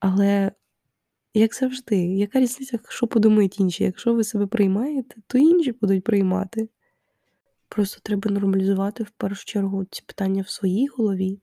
Але, 0.00 0.52
як 1.34 1.54
завжди, 1.54 1.96
яка 1.96 2.40
різниця, 2.40 2.78
що 2.88 3.06
подумають 3.06 3.60
інші? 3.60 3.84
Якщо 3.84 4.14
ви 4.14 4.24
себе 4.24 4.46
приймаєте, 4.46 5.16
то 5.26 5.38
інші 5.38 5.72
будуть 5.72 6.04
приймати. 6.04 6.68
Просто 7.68 8.00
треба 8.02 8.30
нормалізувати 8.30 9.04
в 9.04 9.10
першу 9.10 9.44
чергу 9.44 9.84
ці 9.84 10.02
питання 10.06 10.42
в 10.42 10.48
своїй 10.48 10.86
голові. 10.86 11.40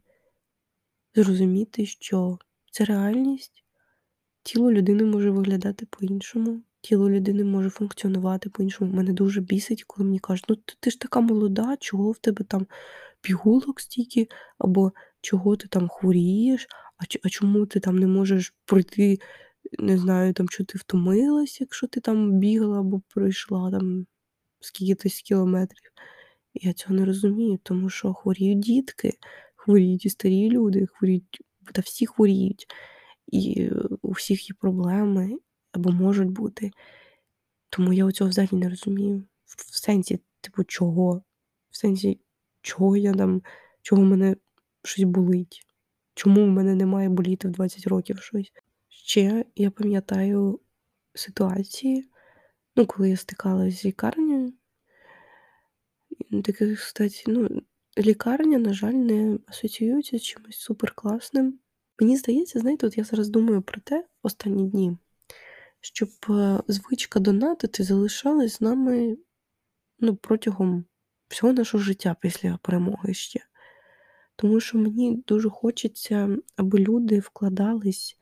Зрозуміти, 1.15 1.86
що 1.86 2.38
це 2.72 2.86
реальність. 2.86 3.63
Тіло 4.44 4.72
людини 4.72 5.04
може 5.04 5.32
виглядати 5.32 5.86
по-іншому, 5.89 6.62
тіло 6.82 7.10
людини 7.10 7.44
може 7.44 7.70
функціонувати 7.70 8.50
по-іншому. 8.50 8.94
Мене 8.94 9.13
дуже 9.13 9.41
бісить, 9.41 9.84
коли 9.84 10.06
мені 10.06 10.20
кажуть: 10.20 10.46
"Ну, 10.50 10.56
ти 10.80 10.89
ж 10.91 11.00
така 11.00 11.20
молода, 11.20 11.78
чого 11.80 12.12
в 12.12 12.18
тебе 12.18 12.44
там 12.44 12.68
пігулок 13.22 13.82
стільки?" 13.82 14.28
Або 14.58 14.91
"Чого 15.22 15.56
ти 15.56 15.68
там 15.68 15.89
хворієш? 15.89 16.68
А 16.97 17.03
а 17.23 17.29
чому 17.29 17.65
ти 17.65 17.79
там 17.79 17.97
не 17.97 18.08
можеш 18.08 18.53
пройти, 18.65 19.19
не 19.79 19.97
знаю, 19.97 20.34
там, 20.34 20.49
чого 20.49 20.65
ти 20.65 20.77
втомилась, 20.77 21.62
якщо 21.62 21.88
ти 21.88 21.99
там 22.01 22.39
бігала 22.39 22.79
або 22.79 23.01
пройшла 23.10 23.71
там 23.71 24.08
скільки-то 24.60 25.10
кілометрів?" 25.10 25.91
Я 26.53 26.73
цього 26.73 26.95
не 26.95 27.05
розумію, 27.05 27.60
тому 27.63 27.89
що 27.89 28.13
хворіють 28.13 28.60
дітки, 28.60 29.13
хворіють 29.55 30.05
і 30.05 30.10
старі 30.10 30.49
люди, 30.49 30.86
хворіють 30.86 31.41
та 31.73 31.81
всі 31.81 32.05
хворіють. 32.05 32.67
І 33.27 33.69
у 34.01 34.12
всіх 34.12 34.49
є 34.49 34.55
проблеми 34.60 35.38
або 35.71 35.91
можуть 35.91 36.29
бути. 36.29 36.71
Тому 37.69 37.93
я 37.93 38.05
оцього 38.05 38.29
взагалі 38.29 38.58
не 38.58 38.69
розумію. 38.69 39.23
В 39.45 39.77
сенсі, 39.77 40.19
типу, 40.41 40.63
чого? 40.63 41.23
В 41.71 41.77
сенсі, 41.77 42.19
чого 42.62 42.97
я 42.97 43.13
там, 43.13 43.41
чого 43.81 44.01
в 44.01 44.05
мене 44.05 44.36
щось 44.84 45.03
болить? 45.05 45.62
Чому 46.15 46.45
в 46.45 46.49
мене 46.49 46.75
не 46.75 46.86
має 46.86 47.10
боліти 47.10 47.47
в 47.47 47.51
20 47.51 47.88
років 47.88 48.21
щось? 48.21 48.51
Ще 48.89 49.45
я 49.56 49.71
пам'ятаю 49.71 50.60
ситуації, 51.13 52.10
ну, 52.75 52.86
коли 52.86 53.10
я 53.10 53.17
стикалась 53.17 53.82
з 53.82 53.86
лікарнею. 53.86 54.54
Таке, 56.43 56.75
кстати, 56.75 57.23
ну, 57.28 57.62
лікарня, 57.97 58.58
на 58.58 58.73
жаль, 58.73 58.93
не 58.93 59.39
асоціюється 59.47 60.17
з 60.17 60.21
чимось 60.21 60.58
суперкласним. 60.58 61.60
Мені 61.99 62.17
здається, 62.17 62.60
знаєте, 62.60 62.88
от 62.88 62.97
я 62.97 63.04
зараз 63.04 63.30
думаю 63.30 63.62
про 63.62 63.82
те 63.82 64.06
останні 64.21 64.69
дні, 64.69 64.97
щоб 65.82 66.10
звичка 66.67 67.19
донатити 67.19 67.84
залишалась 67.84 68.54
з 68.54 68.62
нами, 68.62 69.17
ну, 69.99 70.15
протягом 70.15 70.86
всього 71.28 71.54
нашого 71.54 71.84
життя 71.84 72.15
після 72.21 72.60
перемоги 72.62 73.13
ще. 73.13 73.39
Тому 74.36 74.60
що 74.60 74.78
мені 74.78 75.24
дуже 75.28 75.50
хочеться, 75.50 76.38
аби 76.56 76.80
люди 76.80 77.19
вкладались 77.19 78.17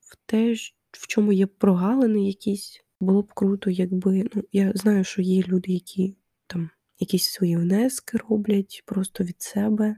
в 0.00 0.16
те, 0.26 0.54
в 0.90 1.06
чому 1.06 1.32
є 1.32 1.46
прогалини 1.46 2.26
якісь. 2.26 2.84
Було 3.00 3.22
б 3.22 3.32
круто, 3.32 3.70
якби 3.70 4.28
ну, 4.34 4.42
я 4.52 4.72
знаю, 4.74 5.04
що 5.04 5.22
є 5.22 5.42
люди, 5.42 5.72
які 5.72 6.16
там 6.46 6.70
якісь 6.98 7.30
свої 7.30 7.56
внески 7.56 8.18
роблять 8.18 8.82
просто 8.86 9.24
від 9.24 9.42
себе. 9.42 9.96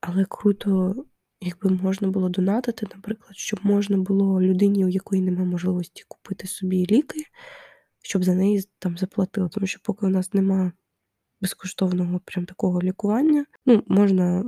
Але 0.00 0.24
круто, 0.24 1.04
якби 1.40 1.70
можна 1.70 2.08
було 2.08 2.28
донатити, 2.28 2.86
наприклад, 2.94 3.36
щоб 3.36 3.60
можна 3.62 3.96
було 3.96 4.42
людині, 4.42 4.84
у 4.84 4.88
якої 4.88 5.22
нема 5.22 5.44
можливості 5.44 6.04
купити 6.08 6.46
собі 6.46 6.86
ліки, 6.90 7.24
щоб 8.02 8.24
за 8.24 8.34
неї 8.34 8.64
там 8.78 8.98
заплатили. 8.98 9.48
Тому 9.48 9.66
що 9.66 9.80
поки 9.82 10.06
у 10.06 10.08
нас 10.08 10.34
нема 10.34 10.72
безкоштовного 11.40 12.20
прям 12.24 12.46
такого 12.46 12.82
лікування, 12.82 13.46
ну, 13.66 13.82
можна 13.86 14.44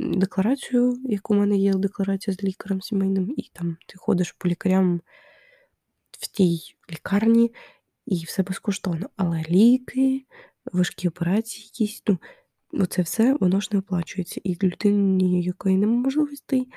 декларацію, 0.00 0.96
як 1.04 1.30
у 1.30 1.34
мене 1.34 1.56
є 1.56 1.74
декларація 1.74 2.34
з 2.34 2.42
лікарем 2.42 2.82
сімейним, 2.82 3.34
і 3.36 3.50
там 3.52 3.76
ти 3.86 3.98
ходиш 3.98 4.32
по 4.32 4.48
лікарям 4.48 5.00
в 6.10 6.26
тій 6.26 6.60
лікарні, 6.90 7.54
і 8.06 8.24
все 8.24 8.42
безкоштовно. 8.42 9.10
Але 9.16 9.42
ліки, 9.50 10.24
важкі 10.72 11.08
операції 11.08 11.64
якісь, 11.64 12.02
ну, 12.06 12.18
оце 12.72 13.02
все 13.02 13.34
воно 13.40 13.60
ж 13.60 13.68
не 13.72 13.78
оплачується. 13.78 14.40
І 14.44 14.58
людині, 14.62 15.42
якої 15.42 15.76
нема 15.76 15.96
можливостей, 15.96 16.68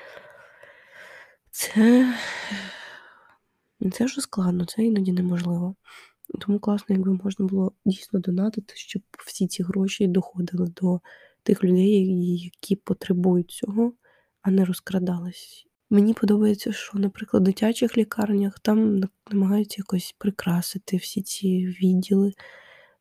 це 1.50 2.14
це 3.92 4.04
вже 4.04 4.20
складно, 4.20 4.64
це 4.64 4.82
іноді 4.82 5.12
неможливо. 5.12 5.74
Тому 6.40 6.58
класно, 6.58 6.96
якби 6.96 7.18
можна 7.24 7.46
було 7.46 7.72
дійсно 7.84 8.20
донатити, 8.20 8.72
щоб 8.76 9.02
всі 9.26 9.46
ці 9.46 9.62
гроші 9.62 10.06
доходили 10.06 10.68
до 10.68 11.00
тих 11.42 11.64
людей, 11.64 12.38
які 12.38 12.76
потребують 12.76 13.50
цього, 13.50 13.92
а 14.42 14.50
не 14.50 14.64
розкрадались. 14.64 15.66
Мені 15.90 16.14
подобається, 16.14 16.72
що, 16.72 16.98
наприклад, 16.98 17.42
в 17.42 17.46
дитячих 17.46 17.98
лікарнях 17.98 18.58
там 18.58 19.00
намагаються 19.30 19.76
якось 19.78 20.14
прикрасити 20.18 20.96
всі 20.96 21.22
ці 21.22 21.66
відділи, 21.66 22.32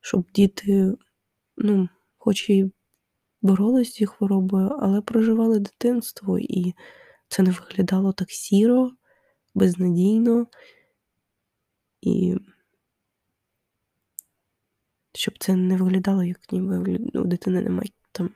щоб 0.01 0.25
діти, 0.33 0.93
ну, 1.57 1.89
хоч 2.17 2.49
і 2.49 2.71
боролись 3.41 3.89
з 3.89 3.93
цією 3.93 4.09
хворобою, 4.09 4.67
але 4.79 5.01
проживали 5.01 5.59
дитинство, 5.59 6.39
і 6.39 6.73
це 7.27 7.43
не 7.43 7.51
виглядало 7.51 8.13
так 8.13 8.31
сіро, 8.31 8.91
безнадійно. 9.55 10.47
І 12.01 12.35
щоб 15.15 15.37
це 15.39 15.55
не 15.55 15.77
виглядало, 15.77 16.23
як 16.23 16.51
ніби 16.51 16.97
у 17.13 17.25
дитини 17.25 17.61
немає 17.61 17.89
там 18.11 18.29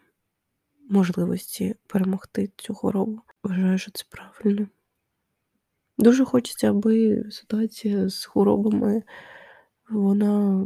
можливості 0.89 1.75
перемогти 1.87 2.51
цю 2.55 2.73
хворобу. 2.73 3.21
Вважаю, 3.43 3.77
що 3.77 3.91
це 3.91 4.03
правильно. 4.09 4.67
Дуже 5.97 6.25
хочеться, 6.25 6.69
аби 6.69 7.23
ситуація 7.31 8.09
з 8.09 8.25
хворобами 8.25 9.03
вона 9.89 10.65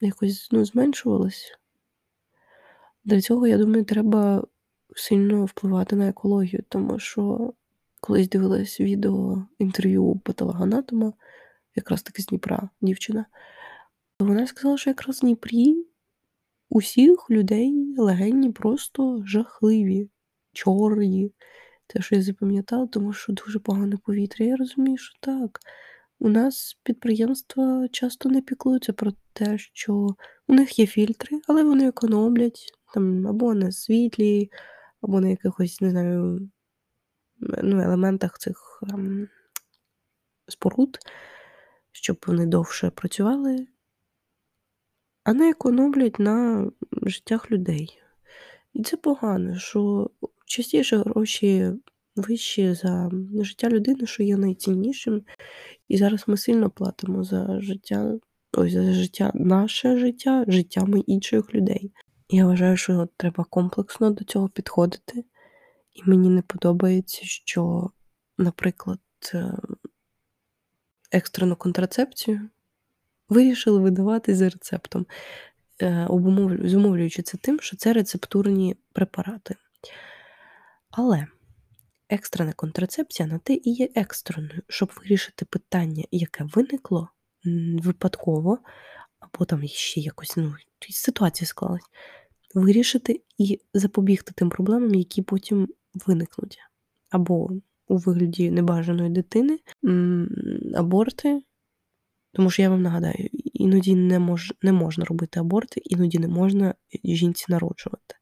якось 0.00 0.48
ну, 0.52 0.64
зменшувалась. 0.64 1.58
Для 3.04 3.20
цього, 3.20 3.46
я 3.46 3.58
думаю, 3.58 3.84
треба 3.84 4.44
сильно 4.96 5.44
впливати 5.44 5.96
на 5.96 6.08
екологію, 6.08 6.64
тому 6.68 6.98
що 6.98 7.52
колись 8.00 8.28
дивилась 8.28 8.80
відео 8.80 9.46
інтерв'ю 9.58 10.20
патологоанатома, 10.24 11.12
якраз 11.76 12.02
таки 12.02 12.22
з 12.22 12.26
Дніпра 12.26 12.68
дівчина. 12.80 13.26
Вона 14.24 14.46
сказала, 14.46 14.78
що 14.78 14.90
якраз 14.90 15.18
в 15.18 15.20
Дніпрі 15.20 15.86
усіх 16.70 17.30
людей 17.30 17.94
легені 17.98 18.52
просто 18.52 19.22
жахливі, 19.26 20.10
чорні. 20.52 21.32
Те, 21.86 22.02
що 22.02 22.14
я 22.14 22.22
запам'ятала, 22.22 22.86
тому 22.86 23.12
що 23.12 23.32
дуже 23.32 23.58
погане 23.58 23.96
повітря. 23.96 24.46
Я 24.46 24.56
розумію, 24.56 24.98
що 24.98 25.18
так. 25.20 25.60
У 26.18 26.28
нас 26.28 26.78
підприємства 26.82 27.88
часто 27.92 28.28
не 28.28 28.42
піклуються 28.42 28.92
про 28.92 29.12
те, 29.32 29.58
що 29.58 30.16
у 30.46 30.54
них 30.54 30.78
є 30.78 30.86
фільтри, 30.86 31.40
але 31.48 31.64
вони 31.64 31.88
економлять 31.88 32.72
там 32.94 33.26
або 33.26 33.54
на 33.54 33.72
світлі, 33.72 34.50
або 35.00 35.20
на 35.20 35.28
якихось, 35.28 35.80
не 35.80 35.90
знаю, 35.90 36.50
ну, 37.38 37.80
елементах 37.80 38.38
цих 38.38 38.82
ем, 38.92 39.28
споруд, 40.48 40.98
щоб 41.92 42.24
вони 42.26 42.46
довше 42.46 42.90
працювали, 42.90 43.66
а 45.24 45.32
не 45.32 45.50
економлять 45.50 46.18
на 46.18 46.66
життях 47.02 47.50
людей. 47.50 47.98
І 48.72 48.82
це 48.82 48.96
погано, 48.96 49.58
що 49.58 50.10
частіше 50.46 50.96
гроші 50.96 51.72
вищі 52.16 52.74
за 52.74 53.10
життя 53.40 53.68
людини, 53.68 54.06
що 54.06 54.22
є 54.22 54.36
найціннішим. 54.36 55.22
І 55.88 55.96
зараз 55.96 56.24
ми 56.26 56.36
сильно 56.36 56.70
платимо 56.70 57.24
за 57.24 57.60
життя, 57.60 58.18
ось 58.52 58.72
за 58.72 58.92
життя, 58.92 59.30
наше 59.34 59.98
життя, 59.98 60.44
життями 60.48 61.00
інших 61.00 61.54
людей. 61.54 61.92
Я 62.28 62.46
вважаю, 62.46 62.76
що 62.76 63.08
треба 63.16 63.44
комплексно 63.44 64.10
до 64.10 64.24
цього 64.24 64.48
підходити. 64.48 65.24
І 65.94 66.02
мені 66.06 66.28
не 66.28 66.42
подобається, 66.42 67.20
що, 67.24 67.90
наприклад, 68.38 69.00
е, 69.34 69.54
екстрену 71.10 71.56
контрацепцію 71.56 72.48
вирішили 73.32 73.80
видавати 73.80 74.34
за 74.34 74.48
рецептом, 74.48 75.06
е, 75.82 76.08
зумовлюючи 76.64 77.22
це 77.22 77.38
тим, 77.38 77.60
що 77.60 77.76
це 77.76 77.92
рецептурні 77.92 78.76
препарати. 78.92 79.56
Але 80.90 81.26
екстрена 82.08 82.52
контрацепція 82.52 83.28
на 83.28 83.38
те 83.38 83.54
і 83.54 83.70
є 83.72 83.88
екстреною, 83.94 84.62
щоб 84.68 84.92
вирішити 84.96 85.44
питання, 85.44 86.04
яке 86.10 86.44
виникло 86.54 87.08
випадково, 87.82 88.58
або 89.20 89.44
там 89.44 89.66
ще 89.66 90.00
якось 90.00 90.36
ну, 90.36 90.54
ситуація 90.90 91.48
склалась, 91.48 91.90
вирішити 92.54 93.20
і 93.38 93.60
запобігти 93.74 94.32
тим 94.36 94.50
проблемам, 94.50 94.94
які 94.94 95.22
потім 95.22 95.68
виникнуть. 96.06 96.58
Або 97.10 97.50
у 97.88 97.96
вигляді 97.96 98.50
небажаної 98.50 99.10
дитини, 99.10 99.58
аборти. 100.74 101.42
Тому 102.32 102.50
що 102.50 102.62
я 102.62 102.70
вам 102.70 102.82
нагадаю, 102.82 103.28
іноді 103.32 103.94
не 103.94 104.18
мож, 104.18 104.52
не 104.62 104.72
можна 104.72 105.04
робити 105.04 105.40
аборти, 105.40 105.80
іноді 105.84 106.18
не 106.18 106.28
можна 106.28 106.74
жінці 107.04 107.46
народжувати. 107.48 108.14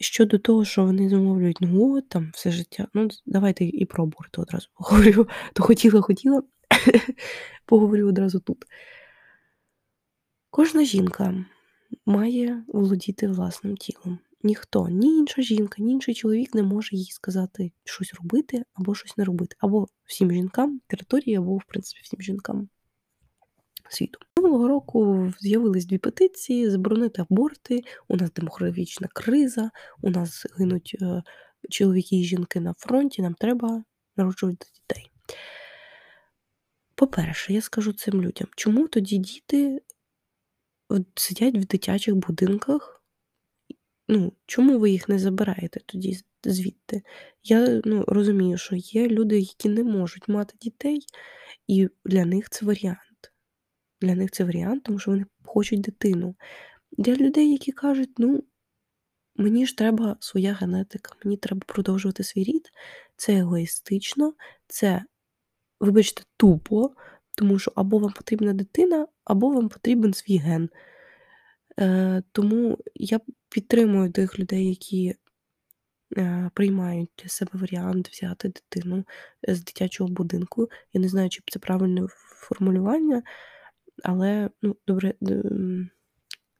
Щодо 0.00 0.38
того, 0.38 0.64
що 0.64 0.84
вони 0.84 1.08
замовлюють, 1.08 1.58
ну 1.60 1.96
от 1.96 2.08
там 2.08 2.30
все 2.34 2.50
життя. 2.50 2.88
Ну, 2.94 3.08
давайте 3.26 3.64
і 3.64 3.84
про 3.84 4.04
аборти 4.04 4.40
одразу 4.40 4.68
поговорю. 4.74 5.28
То 5.52 5.62
хотіла, 5.62 6.00
хотіла, 6.00 6.42
поговорю 7.66 8.08
одразу 8.08 8.40
тут. 8.40 8.64
Кожна 10.50 10.84
жінка 10.84 11.44
має 12.06 12.64
володіти 12.68 13.28
власним 13.28 13.76
тілом. 13.76 14.18
Ніхто, 14.42 14.88
ні 14.88 15.18
інша 15.18 15.42
жінка, 15.42 15.82
ні 15.82 15.92
інший 15.92 16.14
чоловік 16.14 16.54
не 16.54 16.62
може 16.62 16.96
їй 16.96 17.10
сказати 17.10 17.72
щось 17.84 18.14
робити 18.14 18.64
або 18.74 18.94
щось 18.94 19.16
не 19.16 19.24
робити. 19.24 19.56
Або 19.58 19.86
всім 20.04 20.32
жінкам 20.32 20.80
території, 20.86 21.36
або, 21.36 21.56
в 21.56 21.64
принципі, 21.64 22.00
всім 22.02 22.20
жінкам 22.20 22.68
світу. 23.88 24.18
Минулого 24.36 24.68
року 24.68 25.32
з'явились 25.40 25.86
дві 25.86 25.98
петиції: 25.98 26.70
заборонити 26.70 27.22
аборти. 27.22 27.84
У 28.08 28.16
нас 28.16 28.32
демографічна 28.32 29.08
криза, 29.14 29.70
у 30.02 30.10
нас 30.10 30.46
гинуть 30.58 30.96
е, 31.02 31.22
чоловіки 31.70 32.16
і 32.16 32.24
жінки 32.24 32.60
на 32.60 32.74
фронті. 32.78 33.22
Нам 33.22 33.34
треба 33.34 33.84
народжувати 34.16 34.66
дітей. 34.74 35.10
По-перше, 36.94 37.52
я 37.52 37.60
скажу 37.60 37.92
цим 37.92 38.22
людям, 38.22 38.48
чому 38.56 38.88
тоді 38.88 39.18
діти 39.18 39.80
сидять 41.14 41.54
в 41.54 41.64
дитячих 41.64 42.16
будинках? 42.16 42.97
Ну, 44.08 44.32
чому 44.46 44.78
ви 44.78 44.90
їх 44.90 45.08
не 45.08 45.18
забираєте 45.18 45.80
тоді 45.86 46.20
звідти? 46.44 47.02
Я 47.44 47.80
ну, 47.84 48.04
розумію, 48.08 48.58
що 48.58 48.76
є 48.76 49.08
люди, 49.08 49.38
які 49.38 49.68
не 49.68 49.84
можуть 49.84 50.28
мати 50.28 50.54
дітей, 50.60 51.06
і 51.66 51.88
для 52.04 52.24
них 52.24 52.50
це 52.50 52.66
варіант. 52.66 53.32
Для 54.00 54.14
них 54.14 54.30
це 54.30 54.44
варіант, 54.44 54.82
тому 54.82 54.98
що 54.98 55.10
вони 55.10 55.26
хочуть 55.44 55.80
дитину. 55.80 56.34
Для 56.92 57.14
людей, 57.14 57.52
які 57.52 57.72
кажуть, 57.72 58.10
ну, 58.18 58.44
мені 59.36 59.66
ж 59.66 59.76
треба 59.76 60.16
своя 60.20 60.52
генетика, 60.52 61.12
мені 61.24 61.36
треба 61.36 61.62
продовжувати 61.66 62.24
свій 62.24 62.44
рід, 62.44 62.70
це 63.16 63.34
егоїстично, 63.38 64.34
це, 64.66 65.04
вибачте, 65.80 66.22
тупо, 66.36 66.90
тому 67.36 67.58
що 67.58 67.72
або 67.74 67.98
вам 67.98 68.12
потрібна 68.12 68.52
дитина, 68.52 69.06
або 69.24 69.50
вам 69.50 69.68
потрібен 69.68 70.14
свій 70.14 70.36
ген. 70.36 70.68
Е, 71.78 72.22
Тому 72.32 72.78
я 72.94 73.20
підтримую 73.48 74.12
тих 74.12 74.38
людей, 74.38 74.68
які 74.68 75.14
е, 76.16 76.50
приймають 76.54 77.10
для 77.22 77.28
себе 77.28 77.50
варіант 77.54 78.08
взяти 78.08 78.48
дитину 78.48 79.04
з 79.48 79.64
дитячого 79.64 80.10
будинку. 80.10 80.70
Я 80.92 81.00
не 81.00 81.08
знаю, 81.08 81.28
чи 81.28 81.42
це 81.46 81.58
правильне 81.58 82.06
формулювання. 82.48 83.22
Але 84.04 84.50
ну, 84.62 84.76
добре 84.86 85.14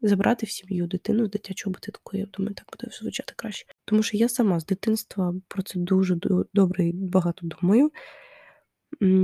забрати 0.01 0.47
в 0.47 0.51
сім'ю 0.51 0.87
дитину 0.87 1.27
з 1.27 1.31
дитячого 1.31 1.75
будинку, 1.75 2.17
я 2.17 2.27
думаю, 2.27 2.55
так 2.55 2.67
буде 2.73 2.97
звучати 2.97 3.33
краще. 3.37 3.67
Тому 3.85 4.03
що 4.03 4.17
я 4.17 4.29
сама 4.29 4.61
з 4.61 4.67
дитинства 4.67 5.35
про 5.49 5.63
це 5.63 5.79
дуже 5.79 6.17
добре 6.55 6.87
і 6.87 6.93
багато 6.93 7.47
думаю. 7.47 7.93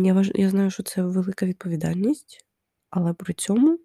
Я 0.04 0.14
важ... 0.14 0.33
я 0.35 0.50
знаю, 0.50 0.70
що 0.70 0.83
це 0.83 1.02
велика 1.02 1.46
відповідальність, 1.46 2.46
але 2.90 3.12
при 3.12 3.35
цьому 3.35 3.78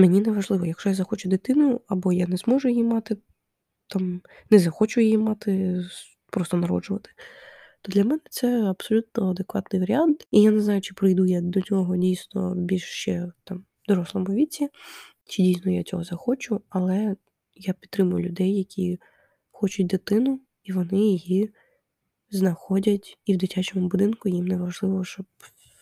мені 0.00 0.20
не 0.20 0.32
важливо, 0.32 0.66
якщо 0.66 0.88
я 0.88 0.94
захочу 0.94 1.28
дитину, 1.28 1.80
або 1.88 2.12
я 2.12 2.26
не 2.26 2.36
зможу 2.36 2.68
її 2.68 2.84
мати, 2.84 3.16
там 3.86 4.22
не 4.50 4.58
захочу 4.58 5.00
її 5.00 5.18
мати, 5.18 5.84
просто 6.30 6.56
народжувати 6.56 7.10
то 7.82 7.92
для 7.92 8.04
мене 8.04 8.20
це 8.30 8.62
абсолютно 8.62 9.30
адекватний 9.30 9.80
варіант. 9.80 10.26
І 10.30 10.42
я 10.42 10.50
не 10.50 10.60
знаю, 10.60 10.80
чи 10.80 10.94
прийду 10.94 11.26
я 11.26 11.40
до 11.40 11.60
нього 11.70 11.96
дійсно 11.96 12.54
більш 12.54 12.84
ще 12.84 13.32
там 13.44 13.64
дорослому 13.88 14.26
віці, 14.26 14.68
чи 15.24 15.42
дійсно 15.42 15.72
я 15.72 15.82
цього 15.82 16.04
захочу, 16.04 16.60
але 16.68 17.16
я 17.54 17.72
підтримую 17.72 18.24
людей, 18.24 18.58
які 18.58 18.98
хочуть 19.50 19.86
дитину, 19.86 20.40
і 20.62 20.72
вони 20.72 20.98
її 20.98 21.50
знаходять 22.30 23.18
і 23.24 23.34
в 23.34 23.36
дитячому 23.36 23.88
будинку 23.88 24.28
їм 24.28 24.46
не 24.46 24.56
важливо, 24.56 25.04
щоб 25.04 25.26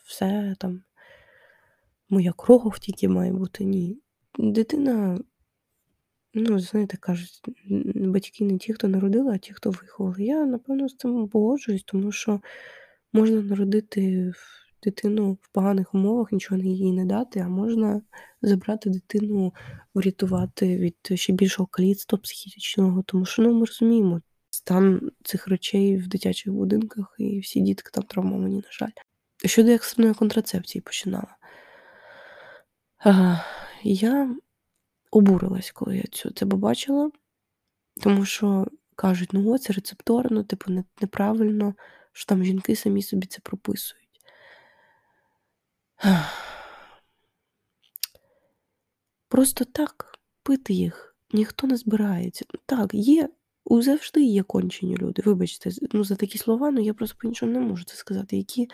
все 0.05 0.57
там 0.59 0.83
моя 2.09 2.33
кров 2.33 2.79
тільки 2.79 3.09
має 3.09 3.33
бути. 3.33 3.65
Ні. 3.65 3.99
Дитина 4.39 5.19
Ну, 6.35 6.59
знаєте, 6.59 6.97
кажуть, 6.97 7.41
батьки 7.95 8.45
не 8.45 8.59
ті, 8.59 8.73
хто 8.73 8.89
народили, 8.89 9.35
а 9.35 9.39
ті, 9.39 9.53
хто 9.53 9.71
виховали. 9.71 10.25
Я, 10.25 10.47
напевно, 10.47 10.89
з 10.89 10.97
цим 10.97 11.29
погоджуюсь, 11.29 11.83
тому 11.83 12.13
що 12.13 12.41
можна 13.13 13.41
народити 13.41 14.33
дитину 14.83 15.33
в 15.33 15.49
поганих 15.53 15.95
умовах, 15.95 16.33
нічого 16.33 16.61
їй 16.61 16.93
не 16.93 17.05
дати, 17.05 17.41
а 17.41 17.49
можна 17.49 18.03
забрати 18.43 18.91
дитину, 18.91 19.55
врятувати 19.95 20.77
від 20.79 20.97
ще 21.15 21.33
більшого 21.33 21.67
каліцтва 21.67 22.19
психічного, 22.19 23.03
тому 23.03 23.25
що 23.25 23.43
ну, 23.43 23.53
ми 23.55 23.61
розуміємо 23.61 24.21
стан 24.51 25.11
цих 25.25 25.49
речей 25.49 25.97
в 25.97 26.09
дитячих 26.09 26.53
будинках, 26.53 27.17
і 27.19 27.41
всі 27.41 27.61
дітки 27.61 27.91
там 27.93 28.05
травмовані, 28.05 28.57
на 28.57 28.71
жаль. 28.71 28.93
Щодо 29.45 29.71
екстреної 29.71 30.15
контрацепції 30.15 30.83
починала. 30.83 31.37
Я 33.83 34.37
обурилась, 35.11 35.71
коли 35.71 35.97
я 35.97 36.05
цю 36.13 36.31
це 36.31 36.47
побачила, 36.47 37.11
тому 38.03 38.25
що 38.25 38.67
кажуть, 38.97 39.33
ну 39.33 39.59
це 39.59 39.73
рецепторно, 39.73 40.45
типу, 40.45 40.73
не, 40.73 40.85
неправильно, 41.01 41.75
що 42.13 42.27
там 42.27 42.45
жінки 42.45 42.77
самі 42.77 43.03
собі 43.03 43.27
це 43.27 43.41
прописують. 43.41 44.21
Просто 49.29 49.65
так 49.65 50.19
пити 50.43 50.73
їх 50.75 51.09
ніхто 51.33 51.67
не 51.67 51.77
збирається. 51.77 52.45
Так, 52.67 52.91
є, 52.95 53.29
завжди 53.71 54.23
є 54.23 54.43
кончені 54.43 54.97
люди. 54.97 55.23
Вибачте, 55.25 55.71
ну 55.93 56.05
за 56.05 56.17
такі 56.17 56.39
слова, 56.39 56.71
ну 56.71 56.81
я 56.81 56.95
просто 56.95 57.17
по 57.21 57.29
іншому 57.29 57.53
не 57.53 57.61
можу 57.61 57.85
це 57.85 57.95
сказати, 57.95 58.37
які 58.37 58.69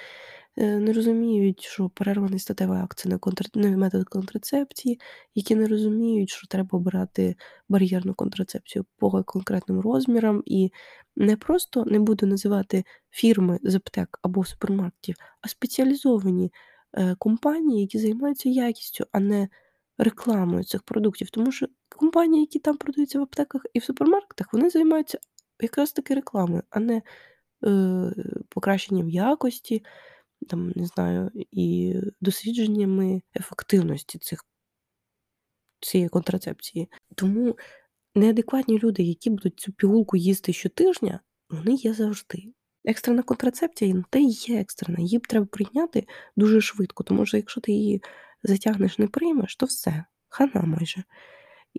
Е, 0.57 0.79
не 0.79 0.93
розуміють, 0.93 1.63
що 1.63 1.89
перерваний 1.89 2.39
статевий 2.39 2.79
акт 2.79 2.99
це 2.99 3.09
не, 3.09 3.19
контр... 3.19 3.45
не 3.55 3.77
метод 3.77 4.09
контрацепції, 4.09 5.01
які 5.35 5.55
не 5.55 5.67
розуміють, 5.67 6.31
що 6.31 6.47
треба 6.47 6.69
обирати 6.79 7.37
бар'єрну 7.69 8.15
контрацепцію 8.15 8.85
по 8.99 9.23
конкретним 9.23 9.81
розмірам, 9.81 10.43
і 10.47 10.73
не 11.17 11.37
просто 11.37 11.85
не 11.85 11.99
буду 11.99 12.27
називати 12.27 12.85
фірми 13.11 13.59
з 13.63 13.75
аптек 13.75 14.19
або 14.23 14.45
супермаркетів, 14.45 15.17
а 15.41 15.49
спеціалізовані 15.49 16.53
е, 16.93 17.15
компанії, 17.19 17.81
які 17.81 17.99
займаються 17.99 18.49
якістю, 18.49 19.07
а 19.13 19.21
не 19.21 19.49
рекламою 19.99 20.65
цих 20.65 20.83
продуктів. 20.83 21.31
Тому 21.31 21.53
що 21.53 21.67
компанії, 21.89 22.41
які 22.41 22.59
там 22.59 22.77
продаються 22.77 23.19
в 23.19 23.23
аптеках 23.23 23.67
і 23.73 23.79
в 23.79 23.85
супермаркетах, 23.85 24.53
вони 24.53 24.71
займаються 24.71 25.19
якраз 25.61 25.93
таки 25.93 26.15
рекламою, 26.15 26.63
а 26.71 26.81
не 26.81 27.03
е, 27.65 28.15
покращенням 28.49 29.11
якості 29.11 29.83
там, 30.45 30.73
не 30.77 30.87
знаю, 30.87 31.31
і 31.35 31.95
дослідженнями 32.21 33.23
ефективності 33.37 34.19
цих 34.19 34.45
цієї 35.81 36.09
контрацепції. 36.09 36.91
Тому 37.15 37.57
неадекватні 38.15 38.79
люди, 38.79 39.03
які 39.03 39.31
будуть 39.31 39.61
цю 39.61 39.73
пігулку 39.73 40.17
їсти 40.17 40.53
щотижня, 40.53 41.21
вони 41.51 41.75
є 41.75 41.95
завжди. 41.95 42.53
Екстрена 42.85 43.23
контрацепція 43.23 44.05
та 44.11 44.19
й 44.19 44.29
є 44.29 44.61
екстрена, 44.61 45.01
її 45.01 45.19
треба 45.19 45.47
прийняти 45.47 46.07
дуже 46.37 46.61
швидко, 46.61 47.05
тому 47.05 47.27
що 47.27 47.37
якщо 47.37 47.61
ти 47.61 47.73
її 47.73 48.03
затягнеш, 48.43 48.99
не 48.99 49.09
приймеш, 49.09 49.57
то 49.57 49.67
все, 49.67 50.05
хана 50.29 50.63
майже. 50.63 51.05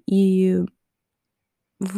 І 0.05 0.55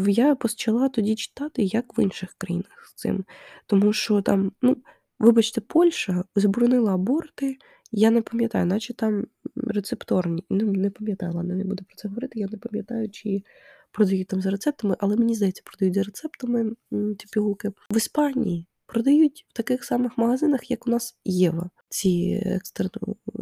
я 0.08 0.36
почала 0.36 0.90
тоді 0.90 1.16
читати, 1.16 1.64
як 1.64 1.98
в 1.98 2.04
інших 2.04 2.36
країнах 2.38 2.86
з 2.86 2.94
цим. 2.94 3.26
Тому 3.66 3.94
що 3.94 4.22
там, 4.22 4.52
ну, 4.62 4.78
Вибачте, 5.20 5.62
Польща 5.62 6.26
заборонила 6.36 6.94
аборти. 6.94 7.58
Я 7.92 8.12
не 8.12 8.22
пам'ятаю, 8.22 8.66
наче 8.66 8.94
там 8.94 9.28
рецепторні. 9.56 10.44
Ну, 10.50 10.72
не 10.72 10.90
пам'ятаю, 10.90 11.34
ладно, 11.34 11.56
не 11.56 11.64
буду 11.64 11.84
про 11.84 11.96
це 11.96 12.08
говорити. 12.08 12.40
Я 12.40 12.48
не 12.52 12.58
пам'ятаю, 12.58 13.10
чи 13.10 13.44
продають 13.92 14.28
там 14.28 14.42
за 14.42 14.52
рецептами, 14.52 14.96
але 15.00 15.16
мені 15.16 15.36
здається, 15.36 15.62
продають 15.66 15.96
за 15.96 16.04
рецептами 16.04 16.76
ці 16.92 17.28
пігулки. 17.32 17.70
В 17.92 17.98
Іспанії 17.98 18.68
продають 18.86 19.46
в 19.50 19.54
таких 19.54 19.84
самих 19.84 20.18
магазинах, 20.18 20.72
як 20.72 20.88
у 20.88 20.92
нас 20.92 21.18
Єва, 21.26 21.70
ці 21.90 22.44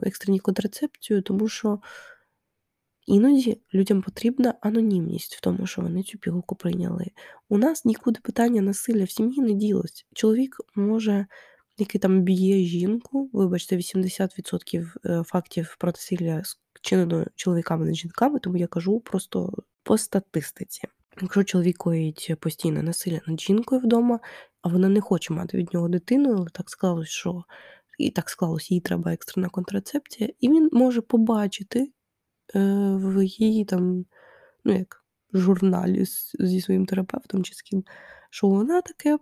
екстрені 0.03 0.39
контрацепцію, 0.39 1.21
тому 1.21 1.47
що 1.47 1.79
Іноді 3.05 3.61
людям 3.73 4.01
потрібна 4.01 4.53
анонімність 4.61 5.35
в 5.35 5.41
тому, 5.41 5.67
що 5.67 5.81
вони 5.81 6.03
цю 6.03 6.17
пігулку 6.17 6.55
прийняли. 6.55 7.05
У 7.49 7.57
нас 7.57 7.85
нікуди 7.85 8.19
питання 8.23 8.61
насилля 8.61 9.03
в 9.03 9.09
сім'ї 9.09 9.41
не 9.41 9.53
ділось. 9.53 10.05
Чоловік 10.13 10.57
може, 10.75 11.25
який 11.77 12.01
там 12.01 12.21
б'є 12.21 12.63
жінку, 12.63 13.29
вибачте, 13.33 13.77
80% 13.77 14.95
е, 15.05 15.23
фактів 15.23 15.75
про 15.79 15.91
насилля 15.91 16.41
вчинено 16.73 17.25
чоловіками 17.35 17.85
над 17.85 17.95
жінками, 17.95 18.39
тому 18.39 18.57
я 18.57 18.67
кажу 18.67 18.99
просто 18.99 19.53
по 19.83 19.97
статистиці. 19.97 20.81
Якщо 21.21 21.43
чоловік 21.43 21.77
коїть 21.77 22.35
постійне 22.39 22.83
насилля 22.83 23.21
над 23.27 23.41
жінкою 23.41 23.81
вдома, 23.81 24.19
а 24.61 24.69
вона 24.69 24.89
не 24.89 25.01
хоче 25.01 25.33
мати 25.33 25.57
від 25.57 25.73
нього 25.73 25.89
дитину, 25.89 26.33
але 26.37 26.47
так 26.49 26.69
склалось, 26.69 27.09
що 27.09 27.43
і 27.97 28.11
так 28.11 28.29
склалось, 28.29 28.71
їй 28.71 28.79
треба 28.79 29.13
екстрена 29.13 29.49
контрацепція, 29.49 30.29
і 30.39 30.49
він 30.49 30.69
може 30.71 31.01
побачити 31.01 31.79
е, 31.79 32.59
в 32.95 33.23
її 33.23 33.65
там, 33.65 34.05
ну 34.65 34.73
як 34.73 35.05
журналі 35.33 36.05
зі 36.39 36.61
своїм 36.61 36.85
терапевтом 36.85 37.43
чи 37.43 37.53
з 37.53 37.61
ким, 37.61 37.83
що 38.29 38.47
вона 38.47 38.81
таке 38.81 39.17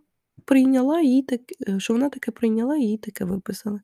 прийняла, 0.46 1.02
їй 1.02 1.22
так, 1.22 1.42
е, 1.68 1.80
що 1.80 1.94
вона 1.94 2.10
таке 2.10 2.32
прийняла, 2.32 2.78
їй 2.78 2.98
таке 2.98 3.26
виписали. 3.26 3.82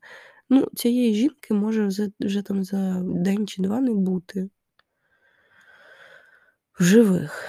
Ну, 0.48 0.68
цієї 0.74 1.14
жінки 1.14 1.54
може 1.54 1.86
вже, 1.86 2.10
вже 2.20 2.42
там 2.42 2.64
за 2.64 3.00
день 3.04 3.46
чи 3.46 3.62
два 3.62 3.80
не 3.80 3.94
бути 3.94 4.50
в 6.80 6.84
живих. 6.84 7.48